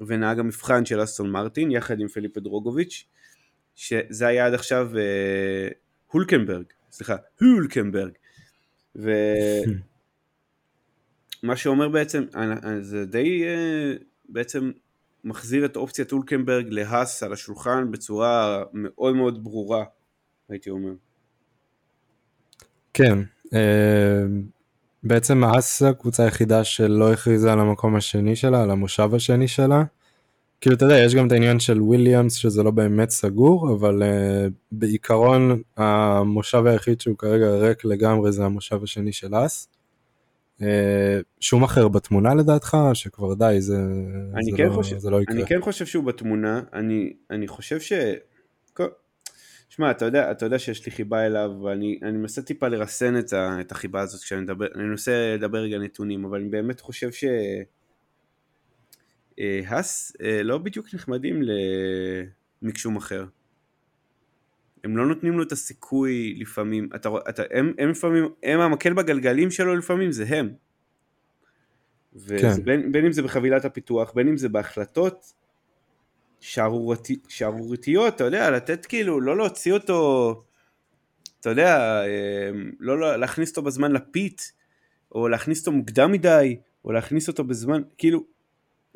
[0.00, 3.04] ונהג המבחן של אסטון מרטין, יחד עם פליפה דרוגוביץ',
[3.74, 5.68] שזה היה עד עכשיו אה,
[6.06, 8.12] הולקנברג, סליחה, הולקנברג,
[8.96, 9.10] ו...
[11.46, 13.94] מה שאומר בעצם, אה, זה די אה,
[14.28, 14.70] בעצם
[15.24, 19.84] מחזיר את אופציית אולקנברג להאס על השולחן בצורה מאוד מאוד ברורה,
[20.48, 20.92] הייתי אומר.
[22.94, 23.18] כן,
[23.54, 24.22] אה,
[25.02, 29.82] בעצם האס זה הקבוצה היחידה שלא הכריזה על המקום השני שלה, על המושב השני שלה.
[30.60, 34.02] כאילו אתה יודע, יש גם את העניין של וויליאמס שזה לא באמת סגור, אבל
[34.72, 39.68] בעיקרון המושב היחיד שהוא כרגע ריק לגמרי זה המושב השני של אס.
[40.60, 40.62] Uh,
[41.40, 43.76] שום אחר בתמונה לדעתך, שכבר די, זה,
[44.34, 45.36] אני זה, כן לא, חושב- זה לא יקרה.
[45.36, 47.92] אני כן חושב שהוא בתמונה, אני, אני חושב ש...
[49.68, 53.32] שמע, אתה יודע, אתה יודע שיש לי חיבה אליו, ואני אני מנסה טיפה לרסן את,
[53.32, 57.12] ה, את החיבה הזאת כשאני מדבר, אני מנסה לדבר רגע נתונים, אבל אני באמת חושב
[57.12, 57.24] ש...
[59.38, 61.42] אה, האס אה, לא בדיוק נחמדים
[62.62, 63.24] למקשום אחר.
[64.86, 69.50] הם לא נותנים לו את הסיכוי לפעמים, אתה, אתה, הם, הם לפעמים, הם המקל בגלגלים
[69.50, 70.48] שלו לפעמים זה הם.
[72.28, 72.52] כן.
[72.58, 75.32] ובין בין אם זה בחבילת הפיתוח, בין אם זה בהחלטות
[76.40, 80.42] שערורתי- שערורייתיות, אתה יודע, לתת כאילו, לא להוציא אותו,
[81.40, 84.42] אתה יודע, אה, לא לא- להכניס אותו בזמן לפיט,
[85.12, 88.24] או להכניס אותו מוקדם מדי, או להכניס אותו בזמן, כאילו,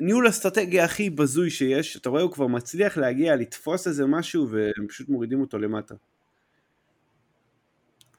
[0.01, 4.87] ניהול אסטרטגיה הכי בזוי שיש, אתה רואה הוא כבר מצליח להגיע, לתפוס איזה משהו, והם
[4.89, 5.95] פשוט מורידים אותו למטה.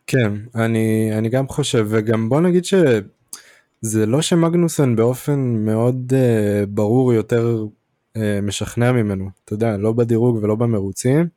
[0.06, 7.12] כן, אני, אני גם חושב, וגם בוא נגיד שזה לא שמגנוסן באופן מאוד uh, ברור
[7.12, 7.66] יותר
[8.14, 11.28] uh, משכנע ממנו, אתה יודע, לא בדירוג ולא במרוצים.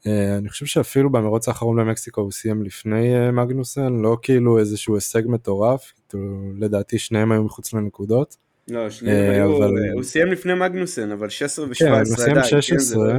[0.00, 4.94] Uh, אני חושב שאפילו במרוץ האחרון במקסיקו הוא סיים לפני uh, מגנוסן, לא כאילו איזשהו
[4.94, 8.49] הישג מטורף, כאילו, לדעתי שניהם היו מחוץ לנקודות.
[8.70, 12.34] לא, שניהם אה, אבל- הוא סיים לפני מגנוסן, אבל 16 ו-17 כן, הוא עדיין, סיים
[12.36, 13.12] כן, זה 16.
[13.12, 13.18] לא-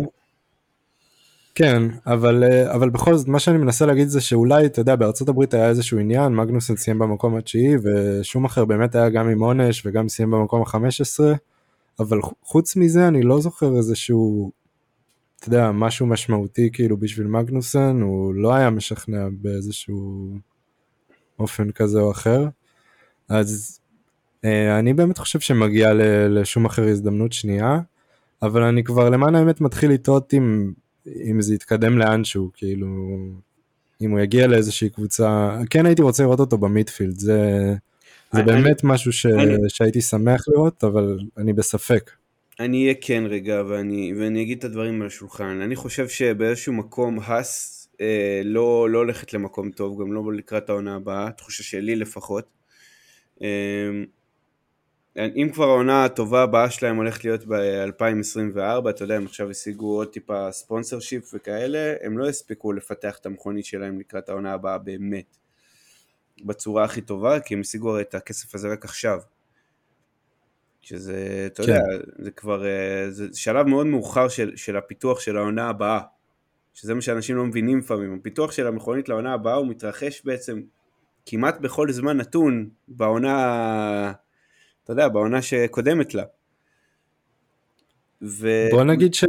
[1.56, 5.30] כן, אבל, אה, אבל בכל זאת, מה שאני מנסה להגיד זה שאולי, אתה יודע, בארצות
[5.30, 9.86] הברית היה איזשהו עניין, מגנוסן סיים במקום התשיעי, ושום אחר באמת היה גם עם עונש
[9.86, 11.20] וגם סיים במקום ה-15,
[12.00, 14.52] אבל חוץ מזה אני לא זוכר איזשהו,
[15.40, 20.30] אתה יודע, משהו משמעותי כאילו בשביל מגנוסן, הוא לא היה משכנע באיזשהו
[21.40, 22.48] אופן כזה או אחר.
[23.30, 23.81] אז אה,
[24.80, 25.92] אני באמת חושב שמגיע
[26.30, 27.80] לשום אחר הזדמנות שנייה,
[28.42, 30.72] אבל אני כבר למען האמת מתחיל לטעות אם,
[31.24, 32.88] אם זה יתקדם לאנשהו, כאילו,
[34.02, 37.74] אם הוא יגיע לאיזושהי קבוצה, כן הייתי רוצה לראות אותו במידפילד, זה,
[38.34, 42.12] זה אני- באמת משהו ש, אני- שהייתי שמח לראות, אבל אני בספק.
[42.60, 45.60] אני אהיה כן רגע, ואני, ואני אגיד את הדברים על השולחן.
[45.64, 50.96] אני חושב שבאיזשהו מקום האס אה, לא, לא הולכת למקום טוב, גם לא לקראת העונה
[50.96, 52.46] הבאה, תחושה שלי לפחות.
[53.44, 53.48] אה,
[55.18, 60.08] אם כבר העונה הטובה הבאה שלהם הולכת להיות ב-2024, אתה יודע, הם עכשיו השיגו עוד
[60.08, 65.38] טיפה ספונסר שיפ וכאלה, הם לא הספיקו לפתח את המכונית שלהם לקראת העונה הבאה באמת,
[66.46, 69.20] בצורה הכי טובה, כי הם השיגו הרי את הכסף הזה רק עכשיו.
[70.82, 71.72] שזה, אתה כן.
[71.72, 71.84] יודע,
[72.18, 76.00] זה כבר, אה, זה שלב מאוד מאוחר של, של הפיתוח של העונה הבאה,
[76.74, 80.62] שזה מה שאנשים לא מבינים לפעמים, הפיתוח של המכונית לעונה הבאה הוא מתרחש בעצם
[81.26, 84.14] כמעט בכל זמן נתון בעונה,
[84.84, 86.24] אתה יודע, בעונה שקודמת לה.
[88.22, 88.68] ו...
[88.72, 89.24] בוא נגיד ש...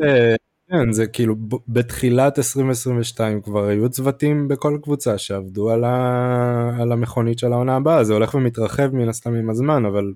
[0.68, 1.36] כן, זה כאילו
[1.68, 6.76] בתחילת 2022 כבר היו צוותים בכל קבוצה שעבדו על, ה...
[6.80, 10.12] על המכונית של העונה הבאה, זה הולך ומתרחב מן הסתם עם הזמן, אבל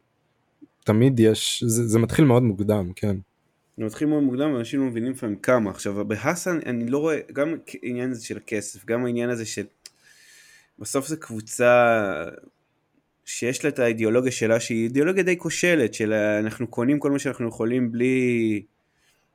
[0.84, 3.16] תמיד יש, זה, זה מתחיל מאוד מוקדם, כן.
[3.78, 5.70] זה מתחיל מאוד מוקדם ואנשים לא מבינים לפעמים כמה.
[5.70, 9.64] עכשיו בהאסן אני לא רואה, גם העניין הזה של הכסף, גם העניין הזה של
[10.78, 12.24] בסוף זו קבוצה
[13.26, 17.48] שיש לה את האידיאולוגיה שלה שהיא אידיאולוגיה די כושלת של אנחנו קונים כל מה שאנחנו
[17.48, 18.62] יכולים בלי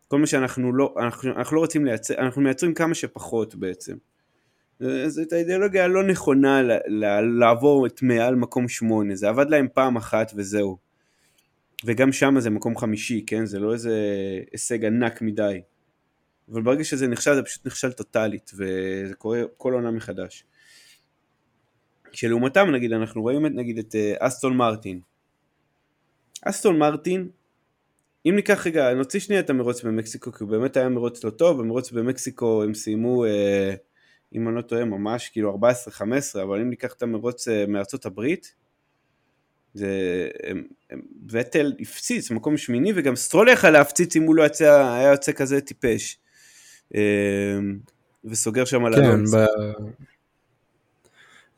[0.07, 3.95] כל מה שאנחנו לא, אנחנו, אנחנו לא רוצים לייצר, אנחנו מייצרים כמה שפחות בעצם.
[5.07, 9.97] זאת האידיאולוגיה הלא נכונה ל, ל, לעבור את מעל מקום שמונה, זה עבד להם פעם
[9.97, 10.77] אחת וזהו.
[11.85, 13.45] וגם שם זה מקום חמישי, כן?
[13.45, 13.95] זה לא איזה
[14.51, 15.61] הישג ענק מדי.
[16.51, 20.45] אבל ברגע שזה נכשל, זה פשוט נכשל טוטאלית, וזה קורה כל עונה מחדש.
[22.13, 24.99] שלעומתם, נגיד, אנחנו רואים את, נגיד, את uh, אסטון מרטין.
[26.45, 27.29] אסטון מרטין,
[28.25, 31.61] אם ניקח רגע, נוציא שנייה את המרוץ במקסיקו, כי הוא באמת היה מרוץ לא טוב,
[31.61, 33.29] במרוץ במקסיקו הם סיימו uh,
[34.35, 35.59] אם אני לא טועה, ממש כאילו
[35.97, 36.01] 14-15,
[36.43, 38.55] אבל אם ניקח את המרוץ אה, מארצות הברית,
[39.73, 39.87] זה,
[40.43, 45.11] הם, הם, וטל הפציץ מקום שמיני, וגם סטרול יכל להפציץ אם הוא לא יצא, היה
[45.11, 46.19] יוצא כזה טיפש.
[46.95, 47.59] אה,
[48.25, 49.23] וסוגר שם על כן.
[49.23, 49.45] ב...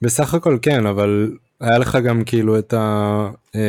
[0.03, 3.29] בסך הכל כן, אבל היה לך גם כאילו את ה...
[3.55, 3.61] אה,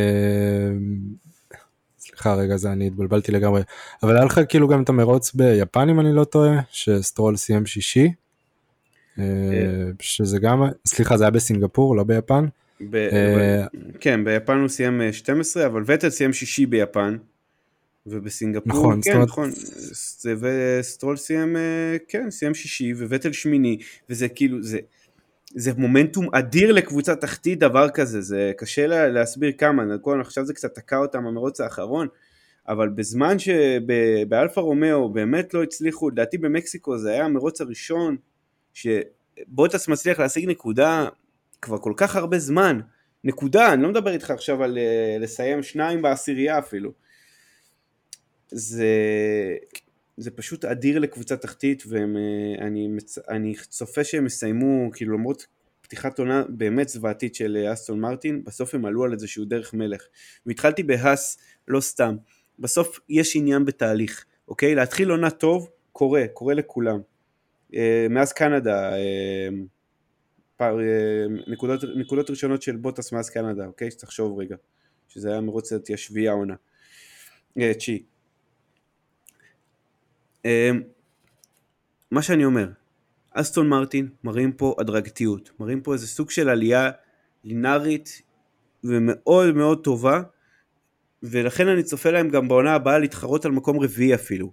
[1.98, 3.62] סליחה רגע, זה אני התבלבלתי לגמרי,
[4.02, 8.12] אבל היה לך כאילו גם את המרוץ ביפן אם אני לא טועה, שסטרול סיים שישי,
[9.18, 9.24] אה,
[10.00, 12.46] שזה גם, סליחה זה היה בסינגפור, לא ביפן,
[12.80, 13.66] ב- אה,
[14.00, 17.16] כן, ביפן הוא סיים אה, 12, אבל וטל סיים שישי ביפן,
[18.06, 19.50] ובסינגפור, נכון, כן, נכון,
[20.40, 23.78] וסטרול סיים, אה, כן, סיים שישי, וווטל שמיני,
[24.10, 24.78] וזה כאילו, זה,
[25.54, 30.54] זה מומנטום אדיר לקבוצה תחתית דבר כזה, זה קשה לה, להסביר כמה, נכון, עכשיו זה
[30.54, 32.08] קצת תקע אותם המרוץ האחרון,
[32.68, 38.16] אבל בזמן שבאלפה רומאו באמת לא הצליחו, לדעתי במקסיקו זה היה המרוץ הראשון,
[38.74, 41.08] שבוטס מצליח להשיג נקודה
[41.62, 42.80] כבר כל כך הרבה זמן,
[43.24, 46.92] נקודה, אני לא מדבר איתך עכשיו על אה, לסיים שניים בעשירייה אפילו.
[48.50, 48.86] זה,
[50.16, 52.88] זה פשוט אדיר לקבוצה תחתית ואני
[53.28, 55.46] אני צופה שהם יסיימו, כאילו למרות
[55.80, 60.02] פתיחת עונה באמת זוועתית של אה, אסטון מרטין, בסוף הם עלו על איזשהו דרך מלך.
[60.46, 61.38] והתחלתי בהאס
[61.68, 62.16] לא סתם,
[62.58, 64.74] בסוף יש עניין בתהליך, אוקיי?
[64.74, 67.00] להתחיל עונה טוב, קורה, קורה לכולם.
[67.74, 69.48] אה, מאז קנדה, אה,
[70.60, 73.90] אה, נקודות, נקודות ראשונות של בוטס מאז קנדה, אוקיי?
[73.90, 74.56] שתחשוב רגע,
[75.08, 76.54] שזה היה מרוץ השביעי העונה.
[77.58, 78.13] אה, תשיעי.
[80.46, 80.70] אה,
[82.10, 82.68] מה שאני אומר,
[83.30, 86.90] אסטון מרטין מראים פה הדרגתיות, מראים פה איזה סוג של עלייה
[87.44, 88.22] לינארית
[88.84, 90.22] ומאוד מאוד טובה,
[91.22, 94.52] ולכן אני צופה להם גם בעונה הבאה להתחרות על מקום רביעי אפילו.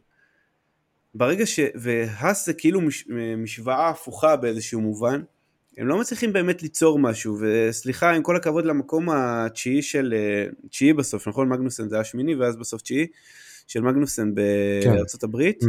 [1.15, 1.59] ברגע ש...
[1.75, 3.07] והאס זה כאילו מש...
[3.37, 5.21] משוואה הפוכה באיזשהו מובן,
[5.77, 10.13] הם לא מצליחים באמת ליצור משהו, וסליחה, עם כל הכבוד למקום התשיעי של...
[10.69, 11.49] תשיעי בסוף, נכון?
[11.49, 13.07] מגנוסן זה היה שמיני, ואז בסוף תשיעי,
[13.67, 15.63] של מגנוסן בארצות הברית.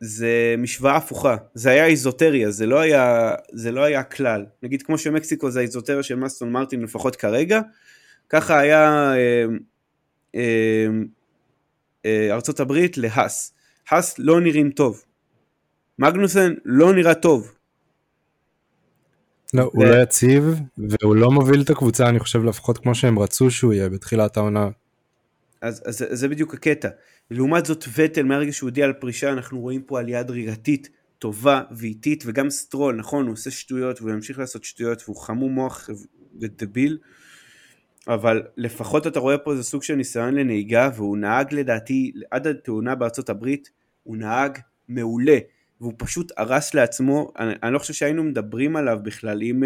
[0.00, 4.46] זה משוואה הפוכה, זה היה איזוטריה, זה לא היה, זה לא היה כלל.
[4.62, 7.60] נגיד כמו שמקסיקו זה האיזוטריה של מסטון מרטין לפחות כרגע,
[8.28, 9.44] ככה היה אה,
[10.34, 10.86] אה,
[12.06, 13.54] אה, ארצות הברית להאס.
[13.88, 15.04] האס לא נראים טוב.
[15.98, 17.52] מגנוסן לא נראה טוב.
[19.54, 23.50] לא, הוא לא יציב, והוא לא מוביל את הקבוצה, אני חושב לפחות כמו שהם רצו
[23.50, 24.68] שהוא יהיה בתחילת העונה.
[25.60, 26.88] אז, אז זה בדיוק הקטע.
[27.30, 30.88] לעומת זאת וטל מהרגע שהוא הודיע על פרישה אנחנו רואים פה עלייה הדרגתית
[31.18, 35.90] טובה ואיטית וגם סטרול נכון הוא עושה שטויות והוא ימשיך לעשות שטויות והוא חמום מוח
[36.40, 36.98] ודביל
[38.08, 42.94] אבל לפחות אתה רואה פה איזה סוג של ניסיון לנהיגה והוא נהג לדעתי עד התאונה
[42.94, 43.70] בארצות הברית
[44.02, 44.58] הוא נהג
[44.88, 45.38] מעולה
[45.80, 49.62] והוא פשוט הרס לעצמו אני, אני לא חושב שהיינו מדברים עליו בכלל אם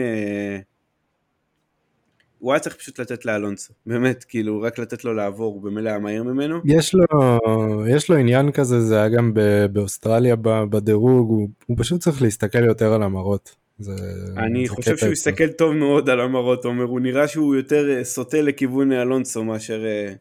[2.45, 5.99] הוא היה צריך פשוט לתת לאלונסו, באמת, כאילו, רק לתת לו לעבור, הוא במילא היה
[5.99, 6.61] מהיר ממנו.
[6.64, 7.38] יש לו,
[7.88, 9.32] יש לו עניין כזה, זה היה גם
[9.72, 10.36] באוסטרליה
[10.70, 13.57] בדירוג, הוא, הוא פשוט צריך להסתכל יותר על המראות.
[13.78, 13.92] זה,
[14.36, 15.12] אני זה חושב שהוא.
[15.12, 19.45] יסתכל טוב מאוד על המראות, עומר, הוא נראה שהוא יותר אה, סוטה לכיוון אה, אלונסו
[19.45, 19.84] מאשר...
[19.84, 20.12] אה,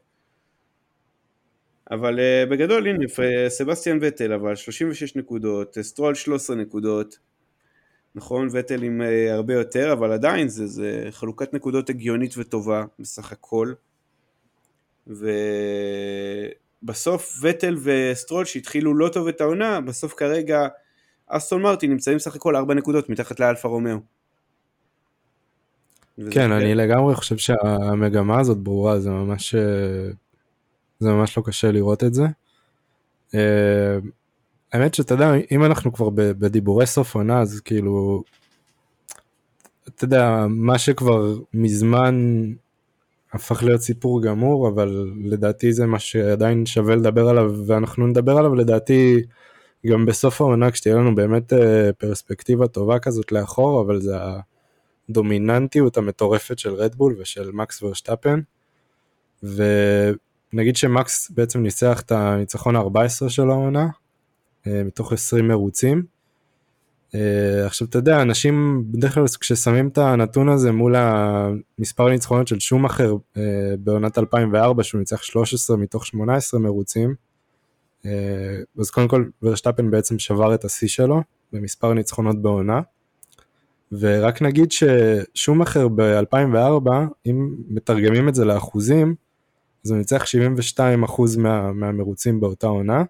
[1.92, 2.20] אבל
[2.50, 3.06] בגדול, הנה,
[3.50, 7.18] סבסטיאן וטל, אבל 36 נקודות, סטרול 13 נקודות,
[8.16, 13.32] נכון, וטל עם אה, הרבה יותר, אבל עדיין זה, זה חלוקת נקודות הגיונית וטובה בסך
[13.32, 13.74] הכל.
[16.84, 20.68] ובסוף וטל וסטרול שהתחילו לא טוב את העונה, בסוף כרגע
[21.28, 23.98] אסטון מרטין נמצאים סך הכל 4 נקודות מתחת לאלפה רומאו.
[26.32, 26.52] כן.
[26.52, 30.10] אני לגמרי חושב שהמגמה הזאת ברורה, זה ממש, אה,
[31.00, 32.24] זה ממש לא קשה לראות את זה.
[34.74, 38.24] האמת שאתה יודע, אם אנחנו כבר בדיבורי סוף עונה, אז כאילו,
[39.88, 42.46] אתה יודע, מה שכבר מזמן
[43.34, 48.56] הפך להיות סיפור גמור, אבל לדעתי זה מה שעדיין שווה לדבר עליו, ואנחנו נדבר עליו
[48.56, 49.24] לדעתי
[49.88, 54.16] גם בסוף העונה, כשתהיה לנו באמת אה, פרספקטיבה טובה כזאת לאחור, אבל זה
[55.10, 58.40] הדומיננטיות המטורפת של רדבול ושל מקס ורשטפן.
[59.44, 63.88] ונגיד שמקס בעצם ניצח את הניצחון ה-14 של העונה,
[64.68, 66.04] מתוך 20 מרוצים.
[67.16, 72.60] אה, עכשיו אתה יודע, אנשים בדרך כלל כששמים את הנתון הזה מול המספר הניצחונות של
[72.60, 73.42] שומאחר אה,
[73.80, 77.16] בעונת 2004, שהוא ניצח 13 מתוך 18 מרוצים,
[78.06, 78.12] אה,
[78.80, 81.22] אז קודם כל ורשטפן בעצם שבר את השיא שלו
[81.54, 82.82] במספר הניצחונות בעונה.
[84.00, 86.90] ורק נגיד ששומאחר ב-2004,
[87.26, 89.16] אם מתרגמים את זה לאחוזים,
[89.86, 90.24] אז הוא ניצח
[90.78, 93.04] 72% מה, מהמרוצים באותה עונה,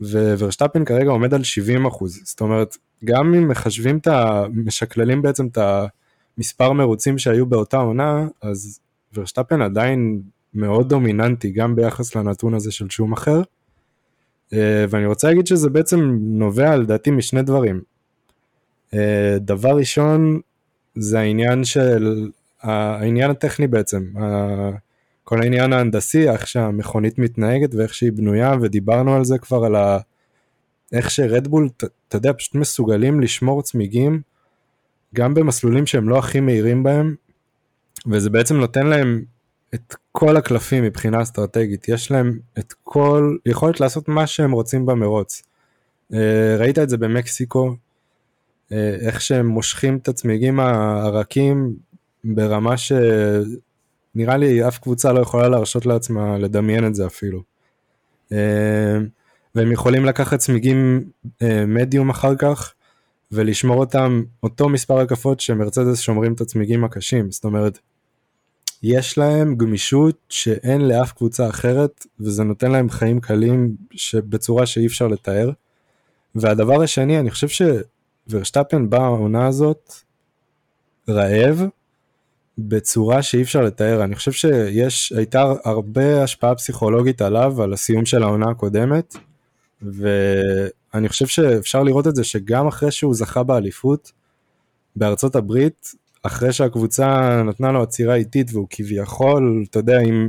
[0.00, 4.44] וורשטפן כרגע עומד על 70 אחוז, זאת אומרת, גם אם מחשבים את ה...
[4.52, 5.58] משקללים בעצם את
[6.38, 8.80] המספר מרוצים שהיו באותה עונה, אז
[9.14, 10.22] ורשטפן עדיין
[10.54, 13.42] מאוד דומיננטי, גם ביחס לנתון הזה של שום אחר.
[14.52, 17.80] אה, ואני רוצה להגיד שזה בעצם נובע לדעתי משני דברים.
[18.94, 20.40] אה, דבר ראשון
[20.94, 22.28] זה העניין של,
[22.62, 24.04] העניין הטכני בעצם,
[25.24, 29.98] כל העניין ההנדסי, איך שהמכונית מתנהגת ואיך שהיא בנויה, ודיברנו על זה כבר, על ה...
[30.92, 31.68] איך שרדבול,
[32.08, 34.20] אתה יודע, פשוט מסוגלים לשמור צמיגים
[35.14, 37.14] גם במסלולים שהם לא הכי מהירים בהם,
[38.06, 39.24] וזה בעצם נותן להם
[39.74, 45.42] את כל הקלפים מבחינה אסטרטגית, יש להם את כל, יכולת לעשות מה שהם רוצים במרוץ.
[46.12, 47.76] אה, ראית את זה במקסיקו,
[48.72, 51.76] אה, איך שהם מושכים את הצמיגים הרכים
[52.24, 52.74] ברמה
[54.14, 57.42] שנראה לי אף קבוצה לא יכולה להרשות לעצמה לדמיין את זה אפילו.
[58.32, 58.98] אה,
[59.54, 61.10] והם יכולים לקחת צמיגים
[61.66, 62.74] מדיום אחר כך
[63.32, 67.78] ולשמור אותם אותו מספר הקפות שמרצדס שומרים את הצמיגים הקשים, זאת אומרת
[68.82, 73.76] יש להם גמישות שאין לאף קבוצה אחרת, וזה נותן להם חיים קלים
[74.14, 75.50] בצורה שאי אפשר לתאר.
[76.34, 77.48] והדבר השני, אני חושב
[78.28, 79.92] שוורשטפן בא העונה הזאת
[81.08, 81.62] רעב
[82.58, 84.04] בצורה שאי אפשר לתאר.
[84.04, 89.16] אני חושב שיש, הייתה הרבה השפעה פסיכולוגית עליו, על הסיום של העונה הקודמת,
[89.82, 94.12] ואני חושב שאפשר לראות את זה שגם אחרי שהוא זכה באליפות
[94.96, 100.28] בארצות הברית, אחרי שהקבוצה נתנה לו עצירה איטית והוא כביכול, אתה יודע, אם,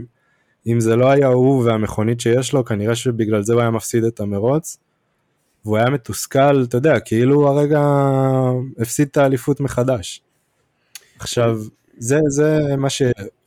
[0.67, 4.19] אם זה לא היה הוא והמכונית שיש לו, כנראה שבגלל זה הוא היה מפסיד את
[4.19, 4.77] המרוץ.
[5.65, 7.81] והוא היה מתוסכל, אתה יודע, כאילו הרגע
[8.79, 10.21] הפסיד את האליפות מחדש.
[11.19, 11.59] עכשיו,
[11.97, 13.01] זה, זה מה ש...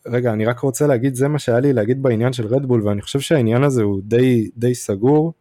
[0.06, 3.20] רגע, אני רק רוצה להגיד, זה מה שהיה לי להגיד בעניין של רדבול, ואני חושב
[3.20, 5.32] שהעניין הזה הוא די, די סגור,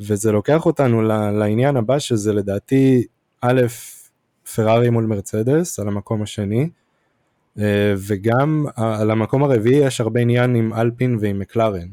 [0.00, 1.02] וזה לוקח אותנו
[1.38, 3.04] לעניין הבא, שזה לדעתי,
[3.40, 3.62] א',
[4.54, 6.68] פרארי מול מרצדס על המקום השני,
[7.58, 11.88] אה, וגם על המקום הרביעי יש הרבה עניין עם אלפין ועם מקלרן.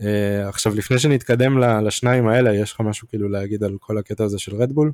[0.00, 4.38] אה, עכשיו לפני שנתקדם לשניים האלה, יש לך משהו כאילו להגיד על כל הקטע הזה
[4.38, 4.92] של רדבול?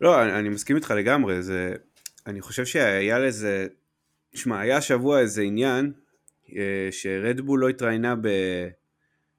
[0.00, 1.74] לא, אני, אני מסכים איתך לגמרי, זה,
[2.26, 3.66] אני חושב שהיה לזה,
[4.34, 5.92] שמע, היה השבוע איזה עניין
[6.56, 8.28] אה, שרדבול לא התראיינה ב...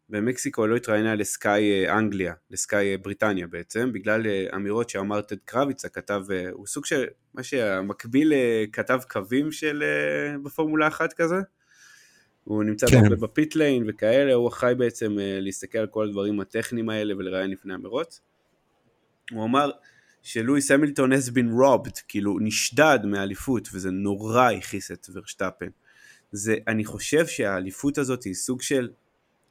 [0.10, 4.22] במקסיקו לא התראיינה לסקאי אה, אנגליה, לסקאי אה, בריטניה בעצם, בגלל
[4.56, 9.84] אמירות שאמר טד קרביץ, הכתב, הוא סוג של, מה שהמקביל לכתב קווים של,
[10.44, 11.36] בפורמולה אחת כזה.
[12.44, 13.10] הוא נמצא כן.
[13.10, 17.74] ב pit lane וכאלה, הוא אחראי בעצם להסתכל על כל הדברים הטכניים האלה ולראיין לפני
[17.74, 18.22] המרוץ.
[19.32, 19.72] הוא אמר
[20.24, 25.67] שלואיס המילטון has been robbed, כאילו נשדד מהאליפות, וזה נורא הכעיס את ורשטאפן.
[26.32, 28.89] זה, אני חושב שהאליפות הזאת היא סוג של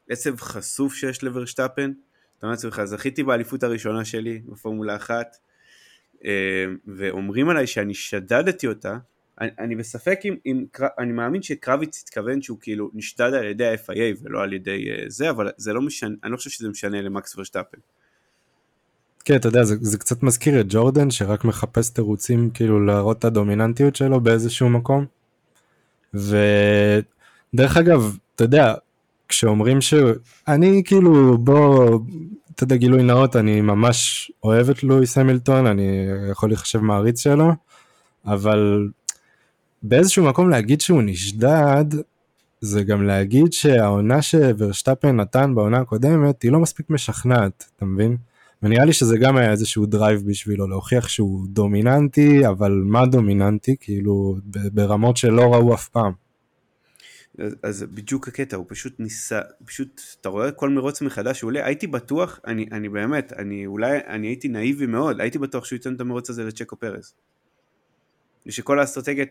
[0.08, 1.92] עצב חשוף שיש לוורשטאפן.
[2.38, 5.36] אתה אומר לעצמך, זכיתי באליפות הראשונה שלי בפורמולה אחת,
[6.24, 8.98] אה, ואומרים עליי שאני שדדתי אותה,
[9.40, 10.64] אני, אני בספק אם, אם,
[10.98, 15.30] אני מאמין שקרביץ התכוון שהוא כאילו נשדד על ידי ה-FIA ולא על ידי אה, זה,
[15.30, 17.78] אבל זה לא משנה, אני לא חושב שזה משנה למקס ורשטאפן.
[19.24, 23.24] כן, אתה יודע, זה, זה קצת מזכיר את ג'ורדן, שרק מחפש תירוצים כאילו להראות את
[23.24, 25.04] הדומיננטיות שלו באיזשהו מקום.
[26.14, 28.74] ודרך אגב, אתה יודע,
[29.28, 31.98] כשאומרים שאני כאילו בוא
[32.54, 37.52] אתה יודע גילוי נאות אני ממש אוהב את לואיס המילטון אני יכול להיחשב מעריץ שלו
[38.26, 38.88] אבל
[39.82, 41.84] באיזשהו מקום להגיד שהוא נשדד
[42.60, 48.16] זה גם להגיד שהעונה שוורשטאפן נתן בעונה הקודמת היא לא מספיק משכנעת אתה מבין?
[48.62, 54.36] ונראה לי שזה גם היה איזשהו drive בשבילו להוכיח שהוא דומיננטי אבל מה דומיננטי כאילו
[54.72, 56.12] ברמות שלא ראו אף פעם.
[57.38, 61.66] אז, אז בדיוק הקטע, הוא פשוט ניסה, פשוט, אתה רואה כל מרוץ מחדש שהוא עולה,
[61.66, 65.94] הייתי בטוח, אני, אני באמת, אני אולי, אני הייתי נאיבי מאוד, הייתי בטוח שהוא ייתן
[65.94, 67.14] את המרוץ הזה לצ'קו פרס.
[68.46, 69.24] ושכל האסטרטגיה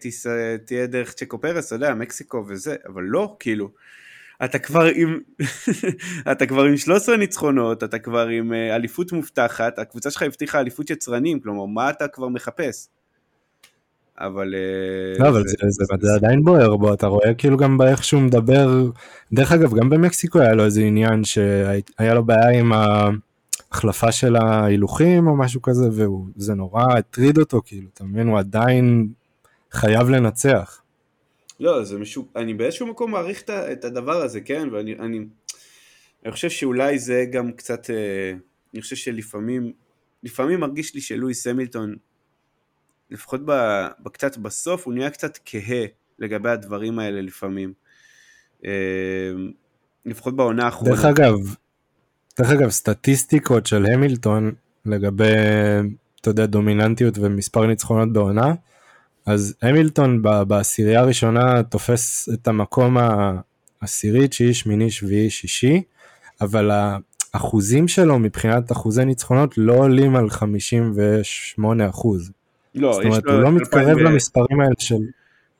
[0.66, 3.70] תהיה דרך צ'קו פרס, אתה יודע, מקסיקו וזה, אבל לא, כאילו,
[4.46, 5.20] אתה כבר עם,
[6.32, 10.90] אתה כבר עם 13 ניצחונות, אתה כבר עם אה, אליפות מובטחת, הקבוצה שלך הבטיחה אליפות
[10.90, 12.88] יצרנים, כלומר, מה אתה כבר מחפש?
[14.20, 14.56] אבל...
[14.56, 18.04] אה, לא, אבל זה, זה, זה, זה עדיין בוער בו, אתה רואה כאילו גם באיך
[18.04, 18.90] שהוא מדבר,
[19.34, 25.28] דרך אגב, גם במקסיקו היה לו איזה עניין שהיה לו בעיה עם ההחלפה של ההילוכים
[25.28, 29.08] או משהו כזה, וזה נורא הטריד אותו, כאילו, אתה מבין, הוא עדיין
[29.72, 30.81] חייב לנצח.
[31.62, 35.20] לא, זה משהו, אני באיזשהו מקום מעריך את הדבר הזה, כן, ואני אני,
[36.26, 38.34] אני חושב שאולי זה גם קצת, אה,
[38.74, 39.72] אני חושב שלפעמים,
[40.24, 41.96] לפעמים מרגיש לי שלואיס המילטון
[43.10, 43.42] לפחות
[44.12, 45.86] קצת בסוף, הוא נהיה קצת כהה
[46.20, 47.74] לגבי הדברים האלה לפעמים.
[48.66, 49.32] אה,
[50.06, 50.96] לפחות בעונה האחרונה.
[50.96, 51.36] דרך אגב,
[52.40, 54.52] דרך אגב, סטטיסטיקות של המילטון
[54.86, 55.34] לגבי,
[56.22, 58.54] אתה יודע, דומיננטיות ומספר ניצחונות בעונה,
[59.26, 62.98] אז המילטון בעשירייה הראשונה תופס את המקום
[63.82, 65.82] העשירי, תשיעי, שמיני, שביעי, שישי,
[66.42, 66.72] אבל
[67.34, 72.32] האחוזים שלו מבחינת אחוזי ניצחונות לא עולים על 58 אחוז.
[72.76, 74.96] לא, זאת אומרת, הוא לא מתקרב 2000 ו- למספרים האלה של...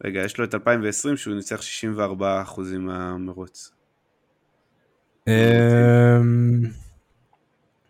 [0.04, 3.72] רגע, יש לו את 2020 שהוא ניצח 64% מהמרוץ.
[5.28, 5.34] אמ,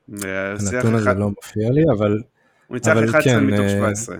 [0.09, 2.21] הנתון הזה לא מופיע לי, אבל
[2.67, 4.17] הוא ניצח אבל 11 כן, מתוך אה, 17.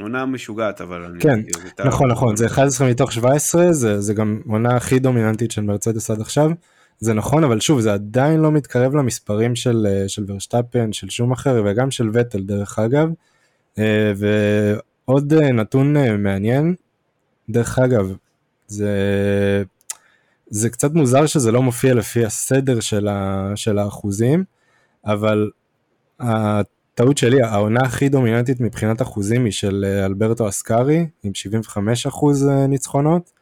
[0.00, 1.40] עונה משוגעת אבל אני כן,
[1.84, 2.10] נכון.
[2.10, 6.50] נכון זה 11 מתוך 17 זה, זה גם עונה הכי דומיננטית של מרצדס עד עכשיו.
[6.98, 11.32] זה נכון אבל שוב זה עדיין לא מתקרב למספרים של, אה, של ורשטפן של שום
[11.32, 13.08] אחר וגם של וטל דרך אגב.
[13.78, 16.74] אה, ועוד אה, נתון מעניין.
[17.48, 18.16] דרך אגב
[18.66, 18.92] זה
[20.50, 24.44] זה קצת מוזר שזה לא מופיע לפי הסדר של, ה, של האחוזים
[25.04, 25.50] אבל
[26.98, 32.48] הטעות שלי, העונה הכי דומיננטית מבחינת אחוזים היא של אה, אלברטו אסקארי עם 75 אחוז
[32.48, 33.32] אה, ניצחונות,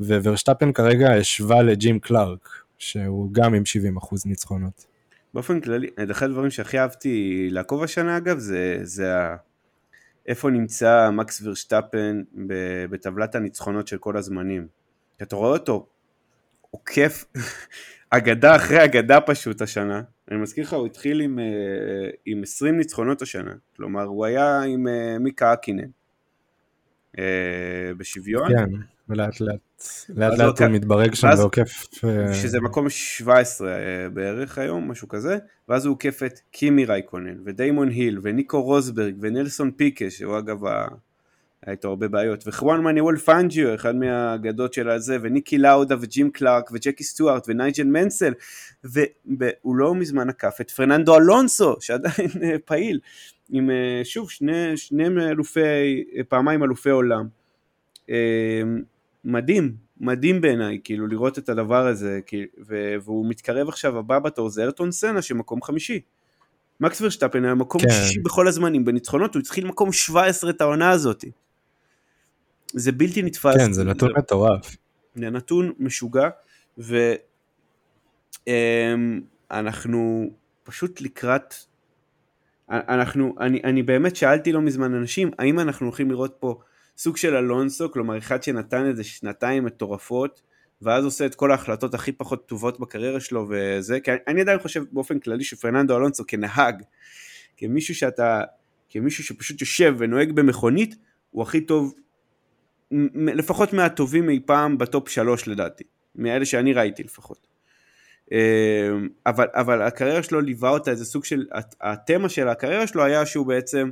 [0.00, 2.48] וורשטפן כרגע השווה לג'ים קלארק,
[2.78, 4.86] שהוא גם עם 70 אחוז ניצחונות.
[5.34, 9.36] באופן כללי, אחד הדברים שהכי אהבתי לעקוב השנה אגב זה, זה ה...
[10.26, 12.22] איפה נמצא מקס ורשטפן
[12.90, 14.66] בטבלת הניצחונות של כל הזמנים.
[15.22, 15.86] אתה רואה אותו
[16.70, 17.24] עוקף
[18.10, 20.02] אגדה אחרי אגדה פשוט השנה.
[20.30, 21.44] אני מזכיר לך, הוא התחיל עם, אה,
[22.26, 23.52] עם 20 ניצחונות השנה.
[23.76, 25.88] כלומר, הוא היה עם אה, מיקה אקינן
[27.18, 27.24] אה,
[27.96, 28.48] בשוויון.
[28.48, 28.70] כן,
[29.08, 29.58] ולאט לאט,
[30.08, 30.66] לאט לאט אוקיי.
[30.66, 31.86] הוא מתברג שם ועוקף.
[32.42, 35.38] שזה מקום 17 אה, בערך היום, משהו כזה,
[35.68, 40.58] ואז הוא עוקף את קימי רייקונן, ודיימון היל, וניקו רוסברג, ונלסון פיקה, שהוא אגב,
[41.66, 46.70] היה איתו הרבה בעיות, וחואן מניואל פנג'יו, אחד מהאגדות של הזה, וניקי לאודה, וג'ים קלארק,
[46.72, 48.32] וג'קי סטוארט, ונייג'ל מנסל,
[48.84, 53.00] והוא לא מזמן עקף את פרננדו אלונסו, שעדיין אה, פעיל,
[53.50, 55.60] עם אה, שוב שני, שני אלופי,
[56.16, 57.28] אה, פעמיים אלופי עולם.
[59.24, 64.48] מדהים, מדהים בעיניי, כאילו לראות את הדבר הזה, כי- ו- והוא מתקרב עכשיו, הבא בתור
[64.48, 66.00] זה ארטון סנה שמקום חמישי.
[66.80, 67.88] מקס ורשטפן היה מקום כן.
[67.90, 71.24] שישי בכל הזמנים בניצחונות, הוא התחיל מקום 17 את העונה הזאת.
[72.72, 73.56] זה בלתי נתפס.
[73.56, 74.76] כן, זה נתון מטורף.
[75.14, 76.28] זה נתון משוגע,
[79.50, 80.30] ואנחנו
[80.62, 81.54] פשוט לקראת,
[82.70, 86.60] אנחנו, אני, אני באמת שאלתי לא מזמן אנשים, האם אנחנו הולכים לראות פה
[86.98, 90.42] סוג של אלונסו, כלומר אחד שנתן איזה שנתיים מטורפות,
[90.82, 94.84] ואז עושה את כל ההחלטות הכי פחות טובות בקריירה שלו וזה, כי אני, עדיין חושב
[94.92, 96.82] באופן כללי שפרננדו אלונסו כנהג,
[97.56, 98.40] כמישהו שאתה,
[98.88, 100.96] כמישהו שפשוט יושב ונוהג במכונית,
[101.30, 101.94] הוא הכי טוב
[103.16, 105.84] לפחות מהטובים אי פעם בטופ שלוש לדעתי,
[106.16, 107.46] מאלה שאני ראיתי לפחות.
[108.32, 113.04] אמ, אבל, אבל הקריירה שלו ליווה אותה איזה סוג של, הת- התמה של הקריירה שלו
[113.04, 113.90] היה שהוא בעצם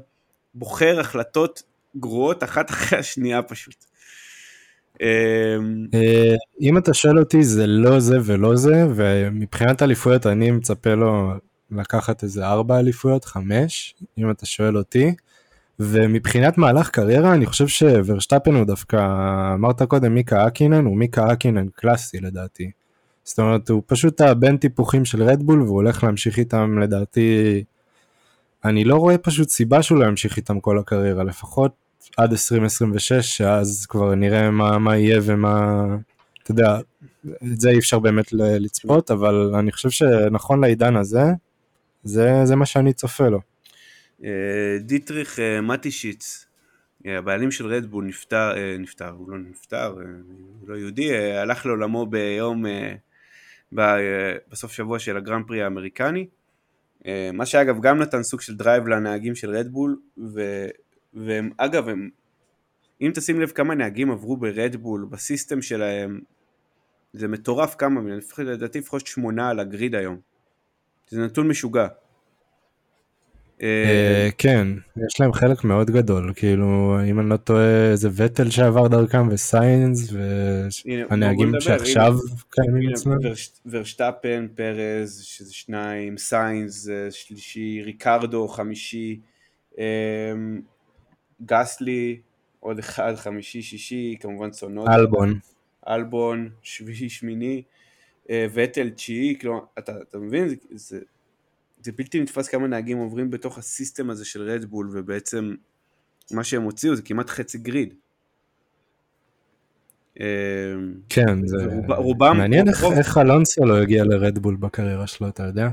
[0.55, 1.63] בוחר החלטות
[1.97, 3.85] גרועות אחת אחרי השנייה פשוט.
[5.01, 5.07] אמ,
[5.95, 11.33] אה, אם אתה שואל אותי זה לא זה ולא זה, ומבחינת אליפויות אני מצפה לו
[11.71, 15.15] לקחת איזה ארבע אליפויות, חמש, אם אתה שואל אותי.
[15.81, 18.97] ומבחינת מהלך קריירה אני חושב שוורשטפן הוא דווקא,
[19.55, 22.71] אמרת קודם מיקה אקינן, הוא מיקה אקינן קלאסי לדעתי.
[23.25, 27.65] זאת אומרת הוא פשוט הבן טיפוחים של רדבול והוא הולך להמשיך איתם לדעתי,
[28.65, 31.73] אני לא רואה פשוט סיבה שהוא לא ימשיך איתם כל הקריירה, לפחות
[32.17, 35.85] עד 2026 שאז כבר נראה מה, מה יהיה ומה,
[36.43, 36.79] אתה יודע,
[37.27, 41.25] את זה אי אפשר באמת לצפות אבל אני חושב שנכון לעידן הזה,
[42.05, 43.41] זה, זה מה שאני צופה לו.
[44.25, 46.47] אה, דיטריך אה, מטישיץ,
[47.07, 49.95] אה, הבעלים של רדבול נפטר, נפטר, הוא לא נפטר,
[50.61, 52.65] הוא לא יהודי, הלך לעולמו ביום,
[54.49, 56.27] בסוף שבוע של הגרנד פרי האמריקני,
[57.33, 60.69] מה שאגב גם נתן סוג של drive לנהגים של רדבול, ו-
[61.15, 62.11] והם אגב, הם,
[63.01, 66.21] אם תשים לב כמה נהגים עברו ברדבול, ב system שלהם,
[67.13, 68.01] זה מטורף כמה,
[68.39, 70.21] לדעתי לפחות שמונה על הגריד היום,
[71.09, 71.87] זה נתון משוגע.
[73.65, 74.69] אה, כן,
[75.07, 80.13] יש להם חלק מאוד גדול, כאילו, אם אני לא טועה, זה וטל שעבר דרכם וסיינס,
[80.85, 82.15] הנה, והנהגים שעכשיו
[82.51, 83.19] קיימים אצלם.
[83.23, 89.21] ורש- ורשטפן, פרז, שזה שניים, סיינס, זה שלישי, ריקרדו, חמישי,
[89.79, 89.83] אמ,
[91.47, 92.21] גסלי,
[92.61, 95.39] עוד אחד, חמישי, שישי, כמובן צונודה, אלבון.
[95.89, 97.63] אלבון, שביעי, שמיני,
[98.31, 100.49] אה, וטל, תשיעי, כלומר, אתה, אתה מבין?
[101.85, 105.55] זה, בלתי נתפס כמה נהגים עוברים בתוך הסיסטם הזה של רדבול, ובעצם
[106.31, 107.95] מה שהם הוציאו זה כמעט חצי גריד.
[110.21, 110.27] אה,
[111.09, 115.43] כן, זה רוב- רובם, מעניין איך, רוב- איך אלונסו לא הגיע לרדבול בקריירה שלו, אתה
[115.43, 115.69] יודע?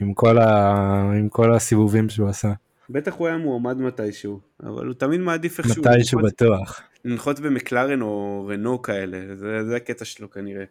[0.00, 0.70] עם כל, ה...
[1.18, 2.52] עם כל הסיבובים שהוא עשה.
[2.90, 6.80] בטח הוא היה מועמד מתישהו, אבל הוא תמיד מעדיף איכשהו מתישהו לנחות- בטוח.
[7.04, 10.64] לנחות במקלרן או רנו כאלה, זה, זה הקטע שלו כנראה.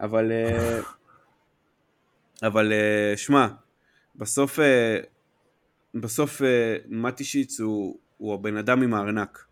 [0.00, 0.80] אבל, אה,
[2.48, 3.48] אבל אה, שמע,
[4.20, 4.96] בסוף, אה,
[5.94, 9.44] בסוף אה, מטישיץ הוא, הוא הבן אדם עם הארנק.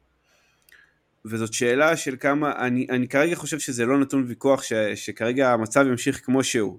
[1.24, 5.86] וזאת שאלה של כמה, אני, אני כרגע חושב שזה לא נתון ויכוח ש, שכרגע המצב
[5.86, 6.78] ימשיך כמו שהוא.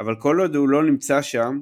[0.00, 1.60] אבל כל עוד הוא לא נמצא שם,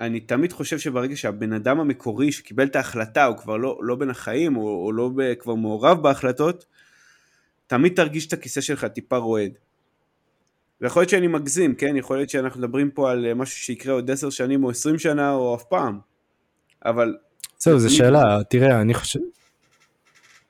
[0.00, 4.10] אני תמיד חושב שברגע שהבן אדם המקורי שקיבל את ההחלטה הוא כבר לא, לא בין
[4.10, 6.66] החיים או, או לא ב, כבר מעורב בהחלטות,
[7.66, 9.52] תמיד תרגיש את הכיסא שלך טיפה רועד.
[10.80, 11.96] ויכול להיות שאני מגזים, כן?
[11.96, 15.32] יכול להיות שאנחנו מדברים פה על אה, משהו שיקרה עוד עשר שנים או עשרים שנה
[15.32, 15.98] או אף פעם.
[16.84, 17.16] אבל
[17.58, 19.20] זהו, זו שאלה, תראה, אני חושב...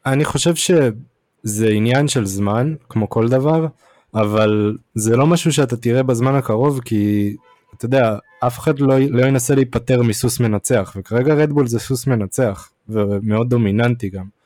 [0.07, 3.67] אני חושב שזה עניין של זמן, כמו כל דבר,
[4.15, 7.37] אבל זה לא משהו שאתה תראה בזמן הקרוב, כי
[7.75, 12.71] אתה יודע, אף אחד לא, לא ינסה להיפטר מסוס מנצח, וכרגע רדבול זה סוס מנצח,
[12.89, 14.40] ומאוד דומיננטי גם.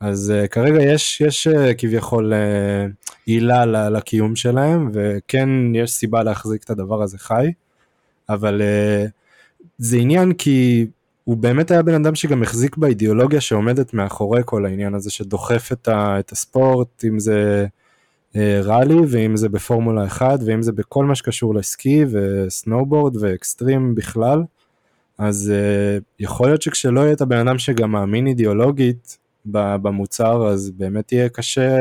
[0.00, 6.22] אז uh, כרגע יש, יש uh, כביכול uh, עילה ל- לקיום שלהם, וכן יש סיבה
[6.22, 7.52] להחזיק את הדבר הזה חי,
[8.28, 9.10] אבל uh,
[9.78, 10.86] זה עניין כי
[11.24, 15.88] הוא באמת היה בן אדם שגם החזיק באידיאולוגיה שעומדת מאחורי כל העניין הזה שדוחף את,
[15.88, 17.66] ה, את הספורט, אם זה
[18.36, 24.42] אה, ראלי ואם זה בפורמולה 1 ואם זה בכל מה שקשור לסקי וסנואובורד ואקסטרים בכלל.
[25.18, 31.12] אז אה, יכול להיות שכשלא יהיה את הבן אדם שגם מאמין אידיאולוגית במוצר אז באמת
[31.12, 31.76] יהיה קשה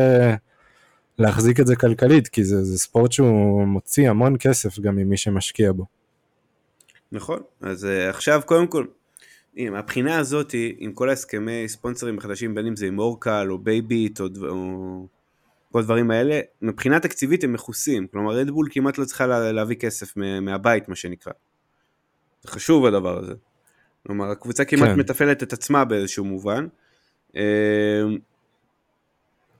[1.19, 5.71] להחזיק את זה כלכלית כי זה, זה ספורט שהוא מוציא המון כסף גם ממי שמשקיע
[5.71, 5.85] בו.
[7.11, 8.85] נכון, אז אה, עכשיו קודם כל,
[9.55, 14.27] מהבחינה הזאת, עם כל ההסכמי ספונסרים החדשים, בין אם זה עם אורקל או Bybit או,
[14.27, 15.07] דבר- או
[15.71, 20.17] כל הדברים האלה, מבחינה תקציבית הם מכוסים, כלומר רדבול כמעט לא צריכה לה, להביא כסף
[20.17, 21.33] מה- מהבית מה שנקרא.
[22.43, 23.33] זה חשוב הדבר הזה.
[24.07, 24.99] כלומר הקבוצה כמעט כן.
[24.99, 26.67] מתפעלת את עצמה באיזשהו מובן.
[27.35, 27.41] אמ,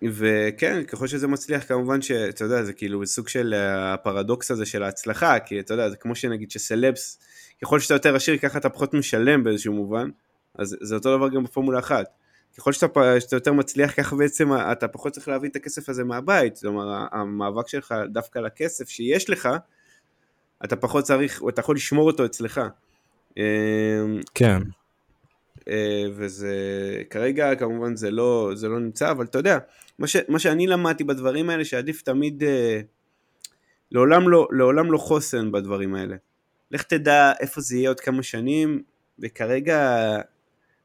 [0.04, 4.84] וכן, ככל שזה מצליח כמובן שאתה יודע, זה כאילו סוג של אה, הפרדוקס הזה של
[4.84, 7.20] ההצלחה, כי אתה יודע, זה כמו שנגיד שסלבס,
[7.62, 10.10] ככל שאתה יותר עשיר ככה אתה פחות משלם באיזשהו מובן,
[10.56, 12.06] אז זה אותו דבר גם בפורמולה אחת.
[12.58, 16.58] ככל שאתה, שאתה יותר מצליח ככה בעצם אתה פחות צריך להביא את הכסף הזה מהבית,
[16.60, 19.50] כלומר המאבק שלך דווקא לכסף שיש לך,
[20.64, 22.62] אתה פחות צריך, אתה יכול לשמור אותו אצלך.
[23.38, 23.44] אמ,
[24.36, 24.62] כן.
[25.70, 26.54] אה, וזה
[27.10, 29.58] כרגע כמובן זה לא, זה לא נמצא, אבל אתה יודע,
[30.00, 32.82] מה, ש, מה שאני למדתי בדברים האלה שעדיף תמיד, אה,
[33.92, 36.16] לעולם לא, לעולם לא חוסן בדברים האלה.
[36.72, 38.84] לך תדע איפה זה יהיה עוד כמה שנים,
[39.20, 40.18] וכרגע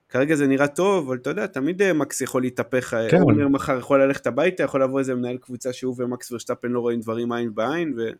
[0.08, 3.08] כרגע זה נראה טוב, אבל אתה יודע, תמיד אה, מקס יכול להתהפך, כן.
[3.10, 3.22] כן.
[3.22, 7.00] אולמר מחר יכול ללכת הביתה, יכול לבוא איזה מנהל קבוצה שהוא ומקס ורשטפן לא רואים
[7.00, 8.10] דברים עין בעין, ו...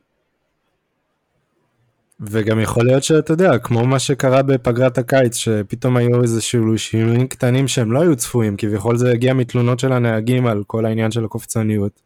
[2.23, 7.69] וגם יכול להיות שאתה יודע, כמו מה שקרה בפגרת הקיץ, שפתאום היו איזשהו שינויים קטנים
[7.69, 12.01] שהם לא היו צפויים, כביכול זה הגיע מתלונות של הנהגים על כל העניין של הקופצניות,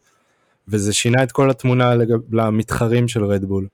[0.69, 3.67] וזה שינה את כל התמונה לגב, למתחרים של רדבול.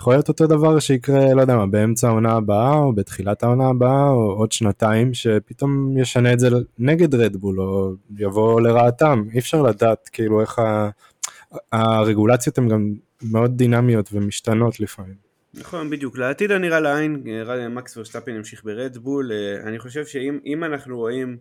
[0.00, 4.10] יכול להיות אותו דבר שיקרה, לא יודע מה, באמצע העונה הבאה, או בתחילת העונה הבאה,
[4.10, 10.08] או עוד שנתיים, שפתאום ישנה את זה נגד רדבול, או יבוא לרעתם, אי אפשר לדעת
[10.12, 10.90] כאילו איך ה...
[11.72, 15.27] הרגולציות הן גם מאוד דינמיות ומשתנות לפעמים.
[15.54, 16.18] נכון, בדיוק.
[16.18, 17.22] לעתיד הנראה לעין,
[17.70, 19.32] מקס ורשטפן ימשיך ברדבול.
[19.32, 21.38] אה, אני חושב שאם אם אנחנו רואים,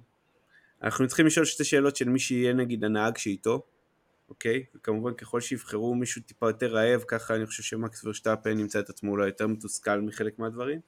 [0.83, 3.61] אנחנו צריכים לשאול שתי שאלות של מי שיהיה נגיד הנהג שאיתו,
[4.29, 4.63] אוקיי?
[4.75, 9.11] וכמובן ככל שיבחרו מישהו טיפה יותר רעב, ככה אני חושב שמקס ורשטפן ימצא את עצמו
[9.11, 10.79] אולי יותר מתוסכל מחלק מהדברים.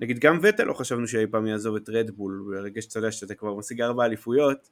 [0.00, 3.54] נגיד גם וטל לא חשבנו שאי פעם יעזוב את רדבול, ברגע שאתה יודע שאתה כבר
[3.54, 4.68] משיג ארבע אליפויות,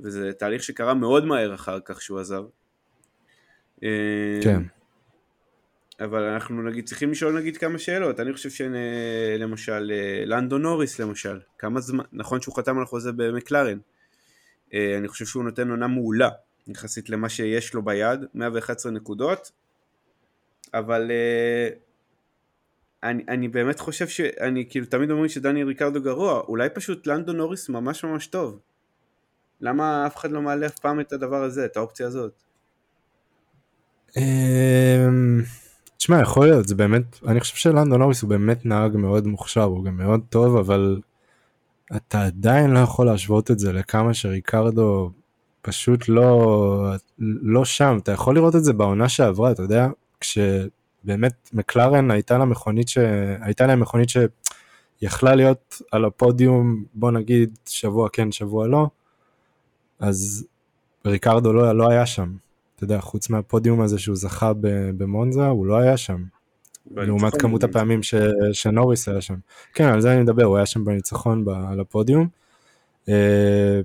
[0.00, 2.42] וזה תהליך שקרה מאוד מהר אחר כך שהוא עזב.
[3.84, 4.62] אה, כן.
[6.04, 9.92] אבל אנחנו נגיד צריכים לשאול נגיד כמה שאלות, אני חושב שלמשל
[10.26, 13.78] לנדו נוריס למשל, כמה זמן, נכון שהוא חתם על חוזה במקלרן,
[14.74, 16.28] אה, אני חושב שהוא נותן עונה מעולה
[16.66, 19.52] יחסית למה שיש לו ביד, 111 נקודות,
[20.74, 21.68] אבל אה,
[23.02, 27.68] אני, אני באמת חושב שאני כאילו תמיד אומרים שדני ריקרדו גרוע, אולי פשוט לנדו נוריס
[27.68, 28.60] ממש ממש טוב,
[29.60, 32.42] למה אף אחד לא מעלה אף פעם את הדבר הזה, את האופציה הזאת?
[36.02, 39.84] תשמע, יכול להיות, זה באמת, אני חושב שלנדו נוריס הוא באמת נהג מאוד מוכשר, הוא
[39.84, 41.00] גם מאוד טוב, אבל
[41.96, 45.10] אתה עדיין לא יכול להשוות את זה לכמה שריקרדו
[45.60, 47.98] פשוט לא, לא שם.
[48.02, 49.88] אתה יכול לראות את זה בעונה שעברה, אתה יודע,
[50.20, 52.98] כשבאמת מקלרן הייתה לה מכונית, ש...
[53.40, 58.86] הייתה להם מכונית שיכלה להיות על הפודיום, בוא נגיד, שבוע כן, שבוע לא,
[60.00, 60.46] אז
[61.06, 62.41] ריקרדו לא, לא היה שם.
[62.84, 64.52] אתה יודע, חוץ מהפודיום הזה שהוא זכה
[64.96, 66.22] במונזה, הוא לא היה שם.
[66.90, 68.14] לעומת כמות הפעמים ש,
[68.52, 69.34] שנוריס היה שם.
[69.74, 72.28] כן, על זה אני מדבר, הוא היה שם בניצחון על הפודיום,
[73.08, 73.80] אה,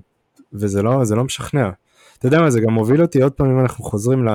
[0.54, 1.70] וזה לא, לא משכנע.
[2.18, 4.26] אתה יודע מה, זה גם מוביל אותי עוד פעם אם אנחנו חוזרים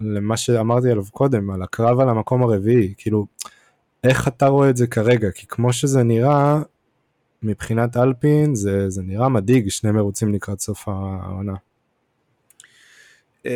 [0.00, 3.26] למה שאמרתי עליו קודם, על הקרב על המקום הרביעי, כאילו,
[4.04, 5.30] איך אתה רואה את זה כרגע?
[5.30, 6.62] כי כמו שזה נראה,
[7.42, 11.54] מבחינת אלפין זה, זה נראה מדאיג, שני מרוצים לקראת סוף העונה.
[13.42, 13.50] Uh,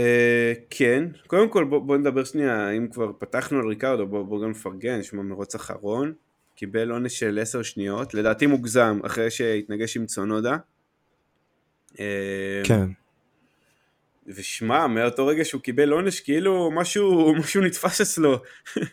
[0.70, 4.51] כן, קודם כל בוא, בוא נדבר שנייה, אם כבר פתחנו על ריקרדו, בוא, בוא גם
[4.51, 6.12] נפרגן, יש מרוץ אחרון,
[6.55, 10.57] קיבל עונש של 10 שניות, לדעתי מוגזם, אחרי שהתנגש עם צונודה.
[11.93, 11.99] Uh,
[12.64, 12.87] כן.
[14.26, 18.37] ושמע, מאותו רגע שהוא קיבל עונש, כאילו משהו, משהו נתפס אצלו,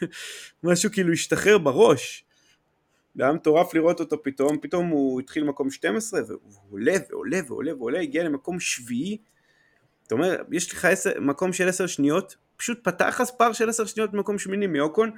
[0.63, 2.25] משהו כאילו השתחרר בראש.
[3.15, 7.75] זה היה מטורף לראות אותו פתאום, פתאום הוא התחיל מקום 12 והוא עולה ועולה ועולה
[7.75, 9.17] ועולה, הגיע למקום שביעי.
[10.09, 14.11] אתה אומר, יש לך עשר, מקום של 10 שניות, פשוט פתח פער של 10 שניות
[14.11, 15.11] במקום שמיני מאוקון.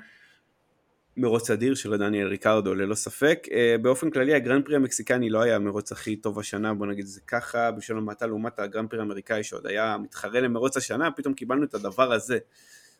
[1.18, 3.48] מרוץ אדיר של דניאל ריקרדו ללא ספק.
[3.52, 7.12] אה, באופן כללי הגרנד פרי המקסיקני לא היה המרוץ הכי טוב השנה, בוא נגיד את
[7.12, 11.64] זה ככה, בשביל המעטה לעומת הגרנד פרי האמריקאי שעוד היה מתחרה למרוץ השנה, פתאום קיבלנו
[11.64, 12.38] את הדבר הזה.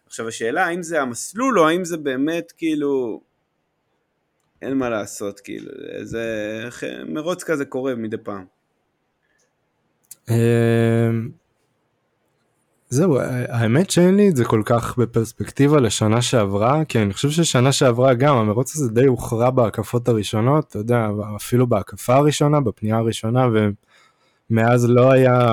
[0.06, 3.22] עכשיו השאלה האם זה המסלול או האם זה באמת כאילו
[4.62, 5.72] אין מה לעשות כאילו,
[6.02, 6.70] זה
[7.06, 8.46] מרוץ כזה קורה מדי פעם.
[12.94, 13.20] זהו,
[13.50, 18.14] האמת שאין לי את זה כל כך בפרספקטיבה לשנה שעברה, כי אני חושב ששנה שעברה
[18.14, 23.48] גם המרוץ הזה די הוכרע בהקפות הראשונות, אתה יודע, אפילו בהקפה הראשונה, בפנייה הראשונה,
[24.50, 25.48] ומאז לא היה,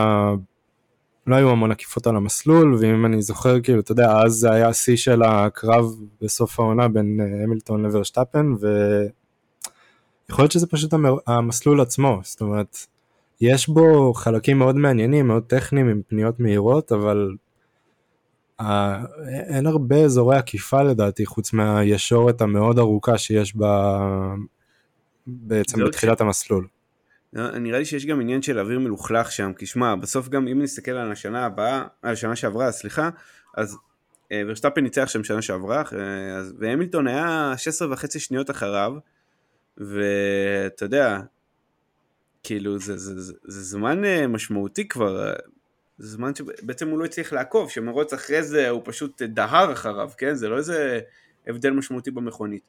[1.26, 4.68] לא היו המון עקיפות על המסלול, ואם אני זוכר, כאילו, אתה יודע, אז זה היה
[4.68, 10.94] השיא של הקרב בסוף העונה בין אה, המילטון לברשטפן, ויכול להיות שזה פשוט
[11.26, 12.76] המסלול עצמו, זאת אומרת,
[13.40, 17.28] יש בו חלקים מאוד מעניינים, מאוד טכניים עם פניות מהירות, אבל
[18.60, 18.64] uh,
[19.28, 23.98] אין הרבה אזורי עקיפה לדעתי, חוץ מהישורת המאוד ארוכה שיש בה
[25.26, 26.20] בעצם בתחילת ש...
[26.20, 26.66] המסלול.
[27.32, 30.62] לא, נראה לי שיש גם עניין של אוויר מלוכלך שם, כי שמע, בסוף גם אם
[30.62, 33.10] נסתכל על השנה הבאה, על השנה שעברה, סליחה,
[33.56, 33.76] אז
[34.32, 35.82] אה, ורשטפן ניצח שם שנה שעברה,
[36.36, 38.92] אז, והמילטון היה 16 וחצי שניות אחריו,
[39.76, 41.20] ואתה יודע,
[42.42, 45.34] כאילו זה, זה, זה, זה זמן אה, משמעותי כבר, אה,
[45.98, 50.34] זה זמן שבעצם הוא לא הצליח לעקוב, שמרוץ אחרי זה הוא פשוט דהר אחריו, כן?
[50.34, 51.00] זה לא איזה
[51.46, 52.62] הבדל משמעותי במכונית.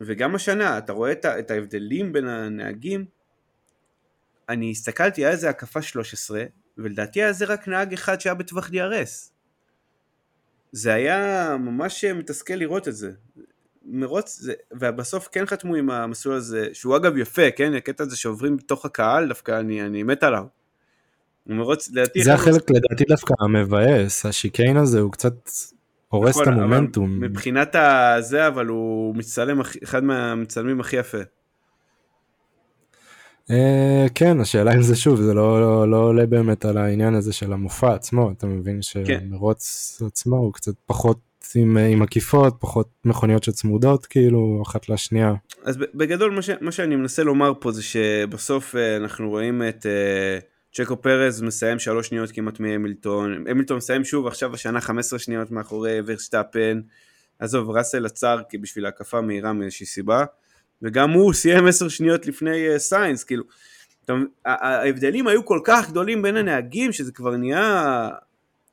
[0.00, 3.04] וגם השנה, אתה רואה את, את ההבדלים בין הנהגים,
[4.48, 6.44] אני הסתכלתי, היה איזה הקפה 13,
[6.78, 9.30] ולדעתי היה זה רק נהג אחד שהיה בטווח DRS.
[10.72, 13.12] זה היה ממש מתסכל לראות את זה.
[13.84, 18.56] מרוץ, זה, ובסוף כן חתמו עם המסלול הזה, שהוא אגב יפה, כן, הקטע הזה שעוברים
[18.56, 20.44] בתוך הקהל, דווקא אני, אני מת עליו.
[21.46, 22.24] מרוץ, לדעתי...
[22.24, 25.34] זה החלק לדעתי דווקא המבאס, השיקיין הזה הוא קצת
[26.08, 27.20] הורס את נכון, המומנטום.
[27.20, 31.18] מבחינת הזה, אבל הוא מצטלם, אחד מהמצלמים הכי יפה.
[33.48, 33.54] Uh,
[34.14, 37.52] כן, השאלה אם זה שוב, זה לא, לא, לא עולה באמת על העניין הזה של
[37.52, 38.82] המופע עצמו, אתה מבין.
[38.82, 40.06] שמרוץ כן.
[40.06, 41.18] עצמו הוא קצת פחות
[41.54, 45.34] עם, עם עקיפות, פחות מכוניות שצמודות כאילו אחת לשנייה.
[45.64, 49.86] אז בגדול מה, ש, מה שאני מנסה לומר פה זה שבסוף אה, אנחנו רואים את
[49.86, 55.50] uh, צ'קו פרז מסיים שלוש שניות כמעט מהמילטון, המילטון מסיים שוב עכשיו השנה 15 שניות
[55.50, 56.80] מאחורי ורשטאפן,
[57.38, 60.24] עזוב ראסל עצר כי בשביל ההקפה מהירה מאיזושהי סיבה,
[60.82, 63.44] וגם הוא סיים 10 שניות לפני סיינס, כאילו,
[64.44, 68.08] ההבדלים היו כל כך גדולים בין הנהגים שזה כבר נהיה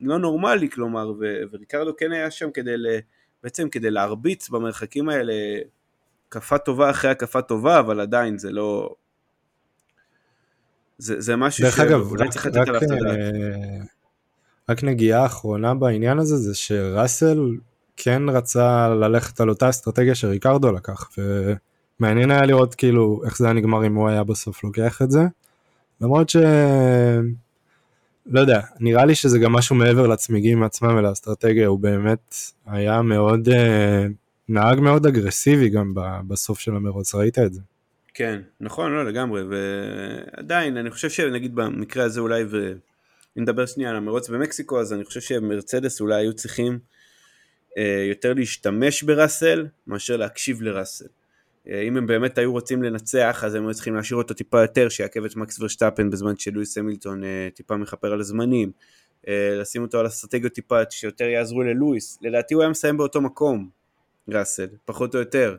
[0.02, 3.00] לא נורמלי כלומר, ו- וריקרדו כן היה שם כדי, ל-
[3.44, 5.34] בעצם כדי להרביץ במרחקים האלה,
[6.28, 8.96] הקפה טובה אחרי הקפה טובה, אבל עדיין זה לא...
[10.98, 13.18] זה, זה משהו שאולי צריך לתת עליו את הדעת.
[13.18, 13.84] אה,
[14.70, 17.58] רק נגיעה אחרונה בעניין הזה זה שראסל
[17.98, 21.10] כן רצה ללכת על אותה אסטרטגיה שריקרדו לקח
[22.00, 25.22] ומעניין היה לראות כאילו איך זה היה נגמר אם הוא היה בסוף לוקח את זה
[26.02, 26.38] למרות ש...
[28.26, 33.50] לא יודע, נראה לי שזה גם משהו מעבר לצמיגים עצמם ולאסטרטגיה, הוא באמת היה מאוד,
[33.50, 34.06] אה,
[34.50, 35.94] נהג מאוד אגרסיבי גם
[36.28, 37.62] בסוף של המרוץ, ראית את זה?
[38.14, 42.74] כן, נכון, לא לגמרי, ועדיין, אני חושב שנגיד במקרה הזה אולי, ואם
[43.36, 46.80] נדבר שנייה על המרוץ במקסיקו, אז אני חושב שמרצדס אולי היו צריכים
[47.78, 51.06] אה, יותר להשתמש בראסל, מאשר להקשיב לראסל.
[51.68, 54.90] אה, אם הם באמת היו רוצים לנצח אז הם היו צריכים להשאיר אותו טיפה יותר
[54.90, 58.72] שיעכב את מקס ורשטאפן בזמן שלואיס המילטון אה, טיפה מכפר על הזמנים
[59.28, 63.70] אה, לשים אותו על אסטרטגיות טיפה שיותר יעזרו ללואיס לדעתי הוא היה מסיים באותו מקום
[64.28, 65.56] ראסל פחות או יותר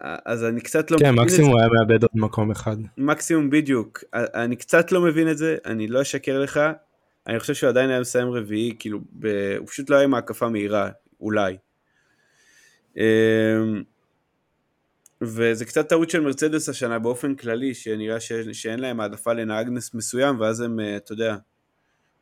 [0.00, 1.52] אז אני קצת לא כן, מבין את מקסימום זה.
[1.52, 2.76] הוא היה מאבד עוד מקום אחד.
[2.98, 4.04] מקסימום בדיוק.
[4.14, 6.60] אני קצת לא מבין את זה, אני לא אשקר לך.
[7.26, 9.54] אני חושב שהוא עדיין היה מסיים רביעי, כאילו, ב...
[9.58, 10.90] הוא פשוט לא היה עם העקפה מהירה,
[11.20, 11.56] אולי.
[12.96, 13.82] אמ,
[15.20, 18.32] וזה קצת טעות של מרצדס השנה באופן כללי, שנראה ש...
[18.32, 21.36] שאין להם העדפה לנהג מסוים, ואז הם, אה, אתה יודע,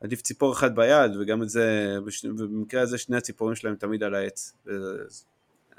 [0.01, 2.25] עדיף ציפור אחת ביד, וגם את זה, בש...
[2.25, 4.53] ובמקרה הזה שני הציפורים שלהם תמיד על העץ.
[5.07, 5.25] אז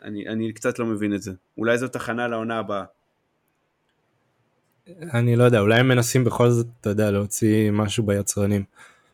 [0.02, 1.32] אני, אני קצת לא מבין את זה.
[1.58, 2.84] אולי זאת הכנה לעונה הבאה.
[5.14, 8.64] אני לא יודע, אולי הם מנסים בכל זאת, אתה יודע, להוציא משהו ביצרנים.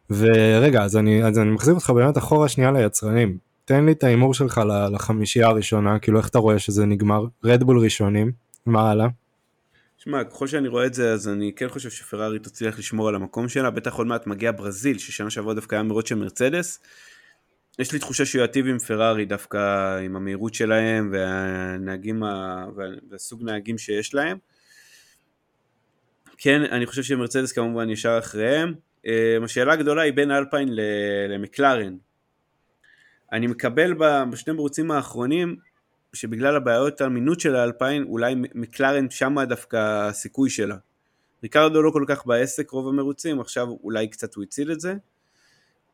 [0.10, 3.38] ורגע, אז אני, אז אני מחזיר אותך באמת אחורה שנייה ליצרנים.
[3.70, 4.62] תן לי את ההימור שלך
[4.94, 7.26] לחמישייה הראשונה, כאילו איך אתה רואה שזה נגמר?
[7.44, 8.32] רדבול ראשונים,
[8.66, 9.08] מה הלאה?
[9.98, 13.50] שמע, ככל שאני רואה את זה, אז אני כן חושב שפרארי תצליח לשמור על המקום
[13.50, 16.80] שלה, בטח עוד מעט מגיע ברזיל, ששנה שעברה דווקא היה מרוץ של מרצדס.
[17.80, 22.66] יש לי תחושה שהוא יטיב עם פרארי דווקא עם המהירות שלהם והנהגים, ה...
[22.76, 24.38] וה- והסוג נהגים שיש להם.
[26.38, 28.74] כן, אני חושב שמרצדס כמובן ישר אחריהם.
[29.06, 30.70] אה, השאלה הגדולה היא בין אלפיין
[31.30, 31.94] למקלרן.
[33.32, 33.94] אני מקבל
[34.32, 35.56] בשני מרוצים האחרונים
[36.14, 40.76] שבגלל הבעיות האמינות של האלפיין, אולי מקלרן שמה דווקא הסיכוי שלה.
[41.44, 44.96] ריקרדו לא כל כך בעסק רוב המרוצים, עכשיו אולי קצת הוא הציל את זה,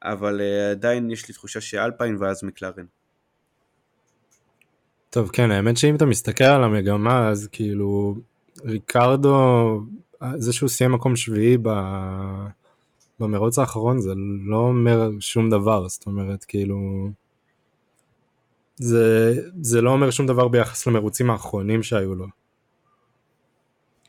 [0.03, 2.85] אבל uh, עדיין יש לי תחושה שאלפיין ואז מקלרן.
[5.09, 8.15] טוב, כן, האמת שאם אתה מסתכל על המגמה, אז כאילו,
[8.65, 9.81] ריקרדו,
[10.35, 11.69] זה שהוא סיים מקום שביעי ב...
[13.19, 14.13] במרוץ האחרון, זה
[14.45, 17.09] לא אומר שום דבר, זאת אומרת, כאילו...
[18.75, 22.25] זה, זה לא אומר שום דבר ביחס למרוצים האחרונים שהיו לו.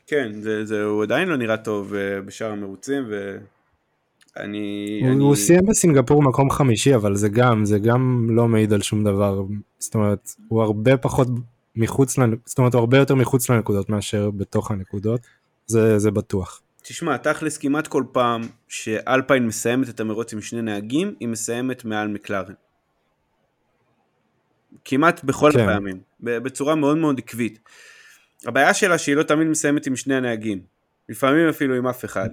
[0.07, 4.99] כן, זה, זה, הוא עדיין לא נראה טוב uh, בשאר המרוצים, ואני...
[5.01, 5.23] הוא, אני...
[5.23, 9.43] הוא סיים בסינגפור מקום חמישי, אבל זה גם, זה גם לא מעיד על שום דבר.
[9.79, 11.27] זאת אומרת, הוא הרבה פחות
[11.75, 12.33] מחוץ, לנ...
[12.45, 15.21] זאת אומרת, הוא הרבה יותר מחוץ לנקודות מאשר בתוך הנקודות,
[15.65, 16.61] זה, זה בטוח.
[16.83, 22.07] תשמע, תכלס כמעט כל פעם שאלפיין מסיימת את המרוץ עם שני נהגים, היא מסיימת מעל
[22.07, 22.53] מקלרן.
[24.85, 25.59] כמעט בכל כן.
[25.59, 27.59] הפעמים, בצורה מאוד מאוד עקבית.
[28.45, 30.61] הבעיה שלה שהיא לא תמיד מסיימת עם שני הנהגים,
[31.09, 32.29] לפעמים אפילו עם אף אחד.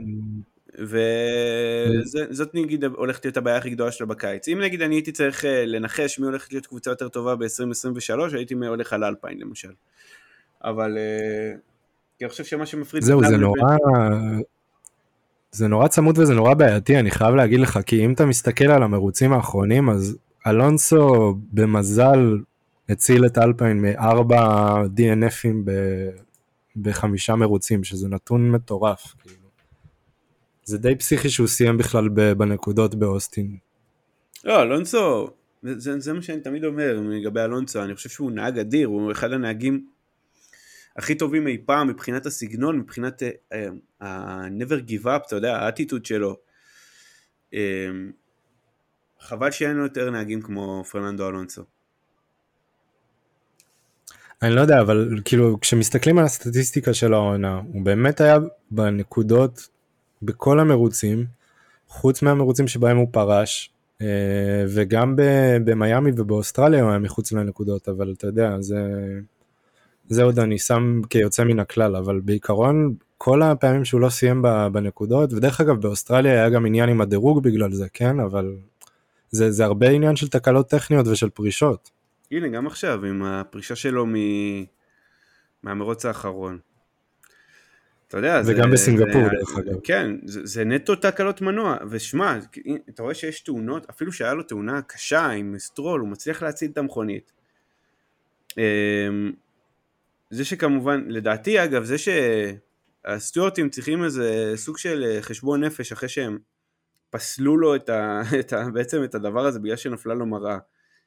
[0.78, 4.48] וזאת נגיד הולכת להיות הבעיה הכי גדולה שלה בקיץ.
[4.48, 8.54] אם נגיד אני הייתי צריך אה, לנחש מי הולכת להיות קבוצה יותר טובה ב-2023, הייתי
[8.54, 9.72] הולך על אלפיין למשל.
[10.64, 11.56] אבל אה,
[12.18, 13.02] כי אני חושב שמה שמפריד...
[13.02, 13.76] זהו, זה נורא...
[15.52, 18.82] זה נורא צמוד וזה נורא בעייתי, אני חייב להגיד לך, כי אם אתה מסתכל על
[18.82, 20.16] המרוצים האחרונים, אז
[20.46, 22.38] אלונסו במזל
[22.88, 25.70] הציל את אלפיין מארבע DNFים ב...
[26.76, 29.44] בחמישה מרוצים, שזה נתון מטורף, כאילו.
[30.64, 32.08] זה די פסיכי שהוא סיים בכלל.
[32.08, 33.56] בנקודות באוסטין.
[34.44, 35.30] לא, אלונסו,
[35.62, 39.32] זה, זה, מה שאני תמיד אומר לגבי אלונסו, אני חושב שהוא נהג אדיר, הוא אחד
[39.32, 39.86] הנהגים
[40.96, 43.22] הכי טובים אי פעם מבחינת הסגנון, מבחינת
[43.52, 43.68] אה,
[44.00, 46.36] ה-never give up, אתה יודע, האטיטוד שלו.
[47.54, 47.88] אה,
[49.24, 51.62] חבל שאין לו יותר נהגים כמו פרננדו אלונסו.
[54.42, 58.38] אני לא יודע, אבל כאילו כשמסתכלים על הסטטיסטיקה של העונה, הוא באמת היה
[58.70, 59.68] בנקודות
[60.22, 61.24] בכל המרוצים,
[61.88, 63.70] חוץ מהמרוצים שבהם הוא פרש,
[64.02, 65.14] אה, וגם
[65.64, 68.80] במיאמי ובאוסטרליה הוא היה מחוץ לנקודות, אבל אתה יודע, זה,
[70.08, 75.32] זה עוד אני שם כיוצא מן הכלל, אבל בעיקרון כל הפעמים שהוא לא סיים בנקודות,
[75.32, 78.20] ודרך אגב באוסטרליה היה גם עניין עם הדירוג בגלל זה, כן?
[78.20, 78.52] אבל
[79.34, 81.90] זה, זה הרבה עניין של תקלות טכניות ושל פרישות.
[82.30, 84.14] הנה, גם עכשיו, עם הפרישה שלו מ...
[85.62, 86.58] מהמרוץ האחרון.
[88.08, 89.80] אתה יודע, וגם בסינגפור, זה, דרך אגב.
[89.84, 92.38] כן, זה, זה נטו תקלות מנוע, ושמע,
[92.88, 96.78] אתה רואה שיש תאונות, אפילו שהיה לו תאונה קשה עם סטרול, הוא מצליח להציל את
[96.78, 97.32] המכונית.
[98.58, 99.32] אמ,
[100.30, 101.96] זה שכמובן, לדעתי אגב, זה
[103.04, 106.38] שהסטוארטים צריכים איזה סוג של חשבון נפש אחרי שהם
[107.14, 110.58] פסלו לו את ה, את ה, בעצם את הדבר הזה בגלל שנפלה לו מראה.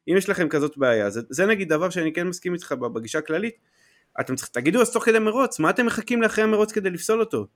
[0.09, 3.55] אם יש לכם כזאת בעיה, זה, זה נגיד דבר שאני כן מסכים איתך בגישה הכללית,
[4.19, 7.47] אתם צריכים, תגידו אז תוך כדי מרוץ, מה אתם מחכים לאחרי המרוץ כדי לפסול אותו?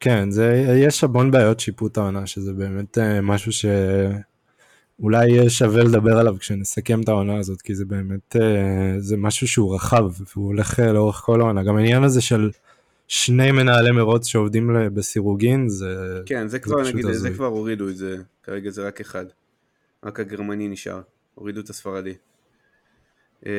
[0.00, 6.18] כן, זה, יש המון בעיות שיפוט העונה, שזה באמת אה, משהו שאולי יהיה שווה לדבר
[6.18, 10.04] עליו כשנסכם את העונה הזאת, כי זה באמת, אה, זה משהו שהוא רחב,
[10.34, 11.62] והוא הולך אה, לאורך כל העונה.
[11.62, 12.50] גם העניין הזה של
[13.12, 16.20] שני מנהלי מרוץ שעובדים בסירוגין, זה...
[16.26, 17.34] כן, זה כבר פשוט נגיד, זה הזוי.
[17.34, 19.24] כבר הורידו את זה, כרגע זה רק אחד.
[20.04, 21.00] רק הגרמני נשאר,
[21.34, 22.14] הורידו את הספרדי.
[23.46, 23.50] אמ,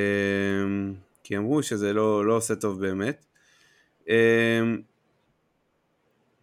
[1.23, 3.25] כי אמרו שזה לא, לא עושה טוב באמת.
[4.09, 4.81] אמ,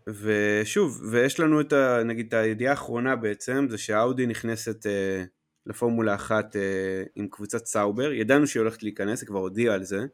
[0.07, 5.25] ושוב, ויש לנו את ה, נגיד את הידיעה האחרונה בעצם, זה שהאודי נכנסת אה,
[5.67, 10.07] לפורמולה אחת אה, עם קבוצת סאובר, ידענו שהיא הולכת להיכנס, היא כבר הודיעה על זה,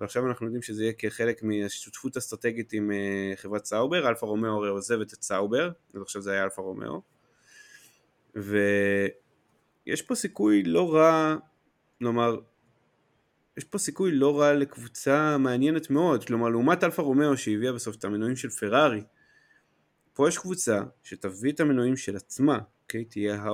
[0.00, 4.68] ועכשיו אנחנו יודעים שזה יהיה כחלק מהשותפות אסטרטגית עם אה, חברת סאובר, אלפה רומאו הרי
[4.68, 7.02] עוזבת את סאובר, אז עכשיו זה היה אלפה רומאו,
[8.34, 11.36] ויש פה סיכוי לא רע,
[11.98, 12.36] כלומר,
[13.56, 18.04] יש פה סיכוי לא רע לקבוצה מעניינת מאוד, כלומר לעומת אלפה רומאו שהביאה בסוף את
[18.04, 19.02] המנועים של פרארי,
[20.12, 23.04] פה יש קבוצה שתביא את המנועים של עצמה, אוקיי?
[23.04, 23.44] תהיה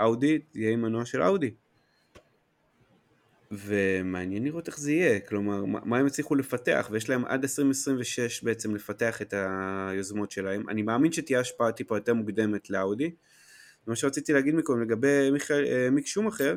[0.00, 1.54] אאודי, תהיה עם מנוע של אאודי.
[3.52, 8.74] ומעניין לראות איך זה יהיה, כלומר, מה הם הצליחו לפתח, ויש להם עד 2026 בעצם
[8.74, 10.68] לפתח את היוזמות שלהם.
[10.68, 13.10] אני מאמין שתהיה השפעה טיפה יותר מוקדמת לאאודי.
[13.86, 16.56] מה שרציתי להגיד מקודם לגבי אה, מיק שומאחר,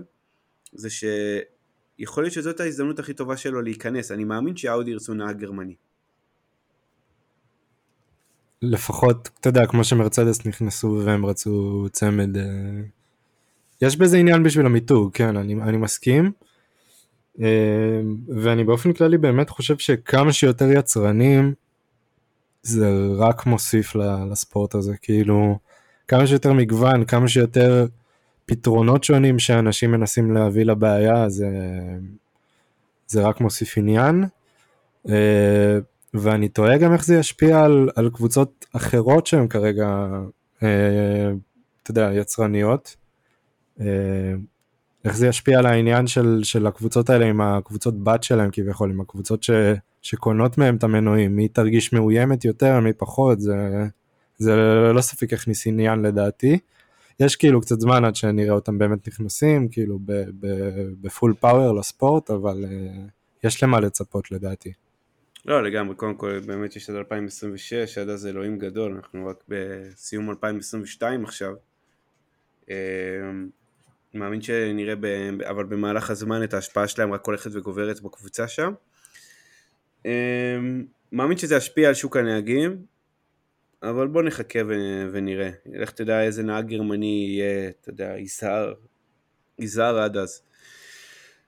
[0.73, 4.11] זה שיכול להיות שזאת ההזדמנות הכי טובה שלו להיכנס.
[4.11, 5.75] אני מאמין שאאודי ירצו נהג גרמני.
[8.61, 12.43] לפחות, אתה יודע, כמו שמרצדס נכנסו והם רצו צמד, אה,
[13.81, 16.31] יש בזה עניין בשביל המיתוג, כן, אני, אני מסכים.
[17.41, 21.53] אה, ואני באופן כללי באמת חושב שכמה שיותר יצרנים,
[22.63, 23.95] זה רק מוסיף
[24.31, 25.59] לספורט הזה, כאילו,
[26.07, 27.87] כמה שיותר מגוון, כמה שיותר
[28.45, 31.49] פתרונות שונים שאנשים מנסים להביא לבעיה, זה,
[33.07, 34.25] זה רק מוסיף עניין.
[35.09, 35.79] אה,
[36.13, 39.87] ואני תוהה גם איך זה ישפיע על, על קבוצות אחרות שהן כרגע,
[40.63, 41.31] אה,
[41.83, 42.95] אתה יודע, יצרניות.
[45.05, 48.89] אה, איך זה ישפיע על העניין של, של הקבוצות האלה עם הקבוצות בת שלהם כביכול,
[48.89, 49.51] עם הקבוצות ש,
[50.01, 53.55] שקונות מהם את המנועים, מי תרגיש מאוימת יותר, מי פחות, זה,
[54.37, 54.55] זה
[54.93, 56.59] לא ספק הכניס עניין לדעתי.
[57.19, 59.99] יש כאילו קצת זמן עד שנראה אותם באמת נכנסים, כאילו
[61.01, 64.73] בפול פאוור לספורט, אבל uh, יש למה לצפות לדעתי.
[65.45, 70.29] לא, לגמרי, קודם כל באמת יש עד 2026, עד אז אלוהים גדול, אנחנו רק בסיום
[70.29, 71.53] 2022 עכשיו.
[74.15, 75.05] אמ, מאמין שנראה, ב...
[75.49, 78.73] אבל במהלך הזמן את ההשפעה שלהם רק הולכת וגוברת בקבוצה שם.
[80.05, 82.85] אמ, מאמין שזה ישפיע על שוק הנהגים,
[83.83, 84.73] אבל בוא נחכה ו...
[85.11, 85.49] ונראה.
[85.65, 88.73] לך תדע איזה נהג גרמני יהיה, אתה יודע, יזהר,
[89.59, 90.41] יזהר עד אז.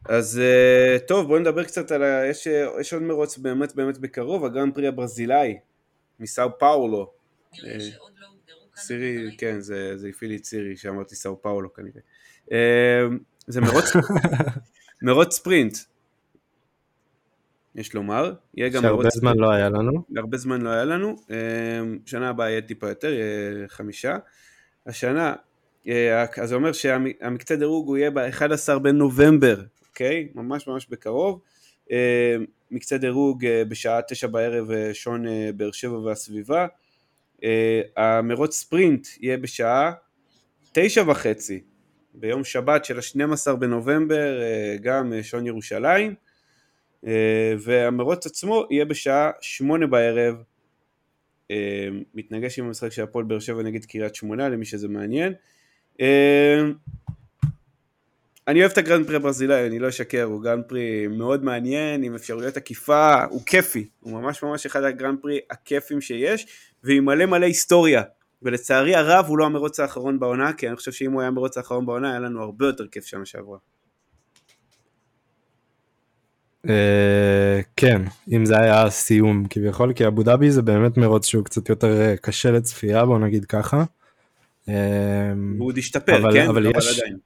[0.05, 2.25] אז uh, טוב, בואו נדבר קצת על ה...
[2.25, 2.47] יש,
[2.79, 5.57] יש עוד מרוץ באמת באמת בקרוב, הגרנד פרי הברזילאי,
[6.19, 7.13] מסאו פאולו.
[7.65, 7.77] אה,
[8.19, 8.27] לא
[8.75, 12.01] סירי, כן, זה, זה הפעיל לי סירי שאמרתי סאו פאולו כנראה.
[12.47, 12.51] Uh,
[13.47, 13.85] זה מרוץ,
[15.01, 15.77] מרוץ ספרינט,
[17.75, 18.33] יש לומר.
[18.55, 19.39] יהיה גם שהרבה זמן ספרינט.
[19.39, 20.03] לא היה לנו.
[20.17, 21.15] הרבה זמן לא היה לנו.
[21.27, 21.31] Uh,
[22.05, 24.17] שנה הבאה יהיה טיפה יותר, יהיה חמישה.
[24.87, 25.35] השנה,
[25.85, 25.89] uh,
[26.41, 29.61] אז זה אומר שהמקצה דירוג הוא יהיה ב-11 בנובמבר
[29.97, 30.27] אוקיי?
[30.35, 31.41] ממש ממש בקרוב.
[31.91, 32.35] אה,
[32.71, 35.25] מקצה דירוג אה, בשעה תשע בערב אה, שעון
[35.55, 36.67] באר שבע והסביבה.
[37.97, 39.91] המרוץ ספרינט יהיה בשעה
[40.71, 41.61] תשע וחצי
[42.19, 44.39] ביום שבת של ה-12 בנובמבר,
[44.81, 46.15] גם שעון ירושלים.
[47.59, 50.35] והמרוץ עצמו יהיה בשעה שמונה בערב.
[52.13, 55.33] מתנגש עם המשחק של הפועל באר שבע נגד קריית שמונה למי שזה מעניין.
[58.47, 62.15] אני אוהב את הגרנד פרי הברזילאי, אני לא אשקר, הוא גרנד פרי מאוד מעניין, עם
[62.15, 66.47] אפשרויות עקיפה, הוא כיפי, הוא ממש ממש אחד הגרנד פרי הכיפים שיש,
[66.83, 68.01] ועם מלא מלא היסטוריה,
[68.41, 71.85] ולצערי הרב הוא לא המרוץ האחרון בעונה, כי אני חושב שאם הוא היה המרוץ האחרון
[71.85, 73.57] בעונה, היה לנו הרבה יותר כיף שנה שעברה.
[76.69, 81.69] אה, כן, אם זה היה הסיום כביכול, כי אבו דאבי זה באמת מרוץ שהוא קצת
[81.69, 83.83] יותר אה, קשה לצפייה, בוא נגיד ככה.
[84.65, 84.73] הוא
[85.59, 86.47] עוד השתפר, כן?
[86.47, 86.99] אבל יש...
[86.99, 87.17] עדיין.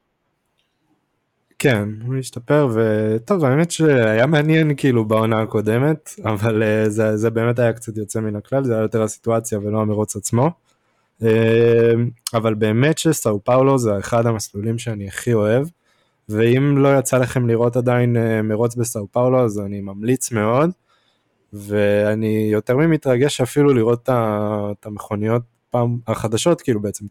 [1.59, 7.73] כן, הוא השתפר, וטוב, האמת שהיה מעניין כאילו בעונה הקודמת, אבל זה, זה באמת היה
[7.73, 10.51] קצת יוצא מן הכלל, זה היה יותר הסיטואציה ולא המרוץ עצמו.
[11.21, 11.25] Uh,
[12.33, 15.67] אבל באמת שסאו פאולו זה אחד המסלולים שאני הכי אוהב,
[16.29, 20.69] ואם לא יצא לכם לראות עדיין uh, מרוץ בסאו פאולו, אז אני ממליץ מאוד,
[21.53, 27.05] ואני יותר ממתרגש אפילו לראות את המכוניות פעם, החדשות, כאילו בעצם,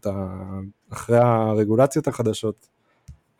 [0.89, 2.67] אחרי הרגולציות החדשות.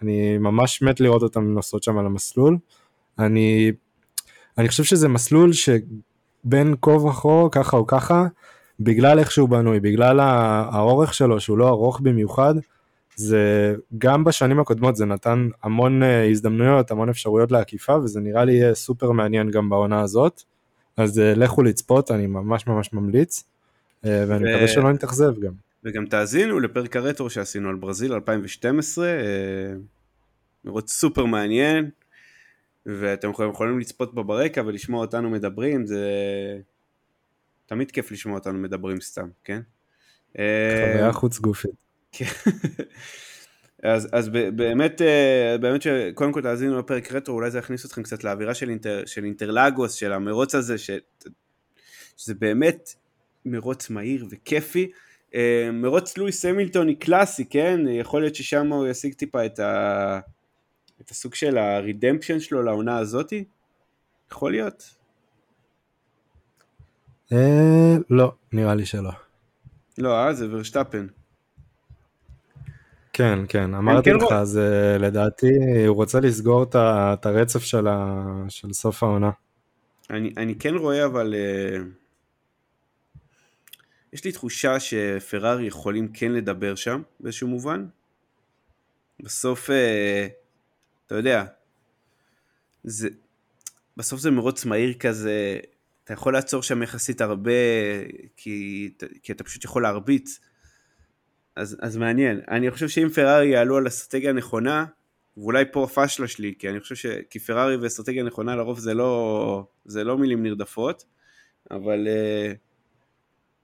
[0.01, 2.57] אני ממש מת לראות אותם נוסעות שם על המסלול.
[3.19, 3.71] אני,
[4.57, 8.25] אני חושב שזה מסלול שבין כה וכה, ככה או ככה,
[8.83, 12.53] בגלל איך שהוא בנוי, בגלל האורך שלו, שהוא לא ארוך במיוחד,
[13.15, 18.53] זה גם בשנים הקודמות זה נתן המון אה, הזדמנויות, המון אפשרויות לעקיפה, וזה נראה לי
[18.53, 20.43] יהיה סופר מעניין גם בעונה הזאת.
[20.97, 23.43] אז אה, לכו לצפות, אני ממש ממש ממליץ,
[24.05, 24.47] אה, ואני ו...
[24.49, 25.53] מקווה שלא נתאכזב גם.
[25.83, 29.13] וגם תאזינו לפרק הרטרו שעשינו על ברזיל 2012, אה,
[30.65, 31.89] מרוץ סופר מעניין,
[32.85, 36.07] ואתם יכולים לצפות בו ברקע ולשמוע אותנו מדברים, זה
[37.71, 39.61] תמיד כיף לשמוע אותנו מדברים סתם, כן?
[40.31, 41.85] חוויה חוץ גופית.
[42.11, 42.25] כן.
[43.83, 48.23] אז, אז באמת, אה, באמת שקודם כל תאזינו לפרק רטרו, אולי זה יכניס אתכם קצת
[48.23, 50.89] לאווירה של, אינטר, של אינטרלגוס, של המרוץ הזה, ש,
[52.17, 52.93] שזה באמת
[53.45, 54.91] מרוץ מהיר וכיפי.
[55.35, 57.79] אה, מרוץ לואיס המילטון קלאסי, כן?
[57.89, 60.19] יכול להיות ששם הוא ישיג טיפה את, ה,
[61.01, 63.43] את הסוג של הרידמפשן שלו לעונה הזאתי?
[64.31, 65.00] יכול להיות.
[67.31, 69.11] אה, לא, נראה לי שלא.
[69.97, 71.07] לא, אה, זה ורשטפן.
[73.13, 74.59] כן, כן, אמרתי כן לך, אז
[74.99, 75.47] לדעתי
[75.87, 77.87] הוא רוצה לסגור את הרצף של,
[78.71, 79.31] סוף העונה.
[80.09, 81.81] אני, אני כן רואה, אבל uh,
[84.13, 87.85] יש לי תחושה שפרארי יכולים כן לדבר שם באיזשהו מובן.
[89.19, 89.73] בסוף, uh,
[91.05, 91.43] אתה יודע,
[92.83, 93.09] זה,
[93.97, 95.59] בסוף זה מרוץ מהיר כזה,
[96.03, 97.51] אתה יכול לעצור שם יחסית הרבה,
[98.37, 98.89] כי,
[99.23, 100.39] כי אתה פשוט יכול להרביץ.
[101.55, 102.41] אז, אז מעניין.
[102.47, 104.85] אני חושב שאם פרארי יעלו על אסטרטגיה נכונה,
[105.37, 107.05] ואולי פה הפאשלה שלי, כי אני חושב ש...
[107.29, 111.05] כי פרארי ואסטרטגיה נכונה לרוב זה לא, זה לא מילים נרדפות,
[111.71, 112.55] אבל uh,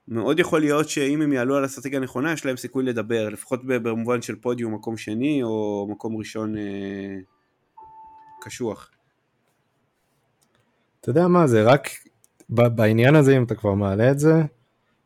[0.08, 4.22] מאוד יכול להיות שאם הם יעלו על אסטרטגיה נכונה, יש להם סיכוי לדבר, לפחות במובן
[4.22, 6.60] של פודיום מקום שני, או מקום ראשון uh,
[8.42, 8.92] קשוח.
[11.02, 11.90] אתה יודע מה, זה רק
[12.50, 14.42] בעניין הזה, אם אתה כבר מעלה את זה,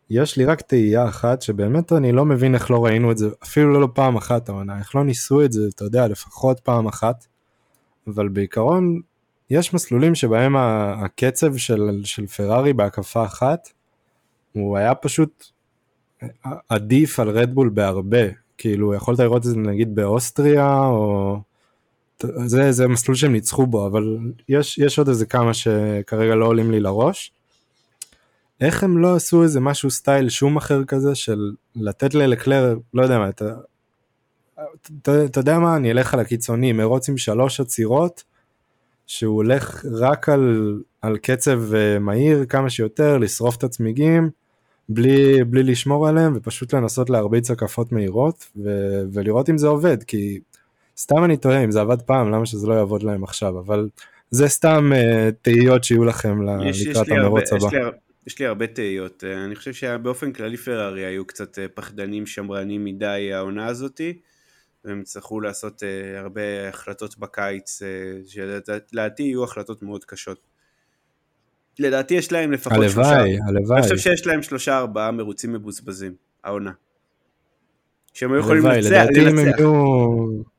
[0.10, 3.80] יש לי רק תהייה אחת שבאמת אני לא מבין איך לא ראינו את זה, אפילו
[3.80, 7.26] לא פעם אחת העונה, איך לא ניסו את זה, אתה יודע, לפחות פעם אחת,
[8.08, 9.02] אבל בעיקרון
[9.50, 13.70] יש מסלולים שבהם הקצב של, של פרארי בהקפה אחת,
[14.54, 15.46] הוא היה פשוט
[16.70, 18.24] עדיף על רדבול בהרבה,
[18.58, 21.40] כאילו יכולת לראות את זה נגיד באוסטריה, או...
[22.46, 24.18] זה, זה מסלול שהם ניצחו בו, אבל
[24.50, 27.32] יש, יש עוד איזה כמה שכרגע לא עולים לי לראש.
[28.62, 33.20] איך הם לא עשו איזה משהו סטייל שום אחר כזה של לתת ללקלר, לא יודע
[33.20, 33.54] מה, אתה,
[35.02, 38.24] אתה, אתה יודע מה, אני אלך על הקיצוני, מרוץ עם שלוש עצירות,
[39.08, 44.30] שהוא הולך רק על, על קצב אה, מהיר כמה שיותר, לשרוף את הצמיגים,
[44.90, 48.70] בלי, בלי לשמור עליהם, ופשוט לנסות להרביץ הקפות מהירות, ו,
[49.14, 50.40] ולראות אם זה עובד, כי
[51.02, 53.90] סתם אני טועה, אם זה עבד פעם, למה שזה לא יעבוד להם עכשיו, אבל
[54.30, 57.68] זה סתם uh, תהיות שיהיו לכם יש, לקראת המרוץ הבא.
[57.68, 57.80] יש לי,
[58.28, 59.24] יש לי הרבה תהיות.
[59.24, 64.20] אה, אני חושב שבאופן כללי פרארי היו קצת אה, פחדנים, שמרנים מדי העונה הזאתי,
[64.86, 67.82] והם יצטרכו לעשות אה, הרבה החלטות בקיץ,
[68.28, 70.48] שלדעתי יהיו החלטות מאוד קשות.
[71.80, 73.80] לדעתי יש להם לפחות הלוואי, שלושה, הלוואי.
[73.80, 76.14] אני חושב שיש להם שלושה ארבעה מרוצים מבוזבזים,
[76.44, 76.72] העונה.
[78.14, 78.88] שהם היו יכולים לנצח.
[78.88, 80.51] לדעתי אם הם יהיו...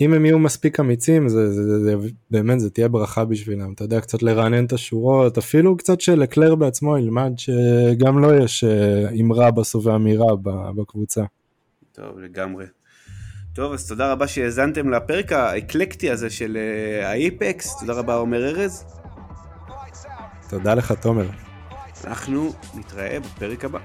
[0.00, 3.84] אם הם יהיו מספיק אמיצים זה, זה, זה, זה באמת זה תהיה ברכה בשבילם אתה
[3.84, 9.08] יודע קצת לרענן את השורות אפילו קצת שלקלר בעצמו ילמד שגם לו לא יש אה,
[9.20, 10.26] אמרה בסוף ואמירה
[10.76, 11.22] בקבוצה.
[11.92, 12.64] טוב לגמרי.
[13.54, 18.84] טוב אז תודה רבה שהאזנתם לפרק האקלקטי הזה של אה, האיפקס תודה רבה עומר ארז.
[20.48, 21.26] תודה לך תומר.
[22.04, 23.78] אנחנו נתראה בפרק הבא.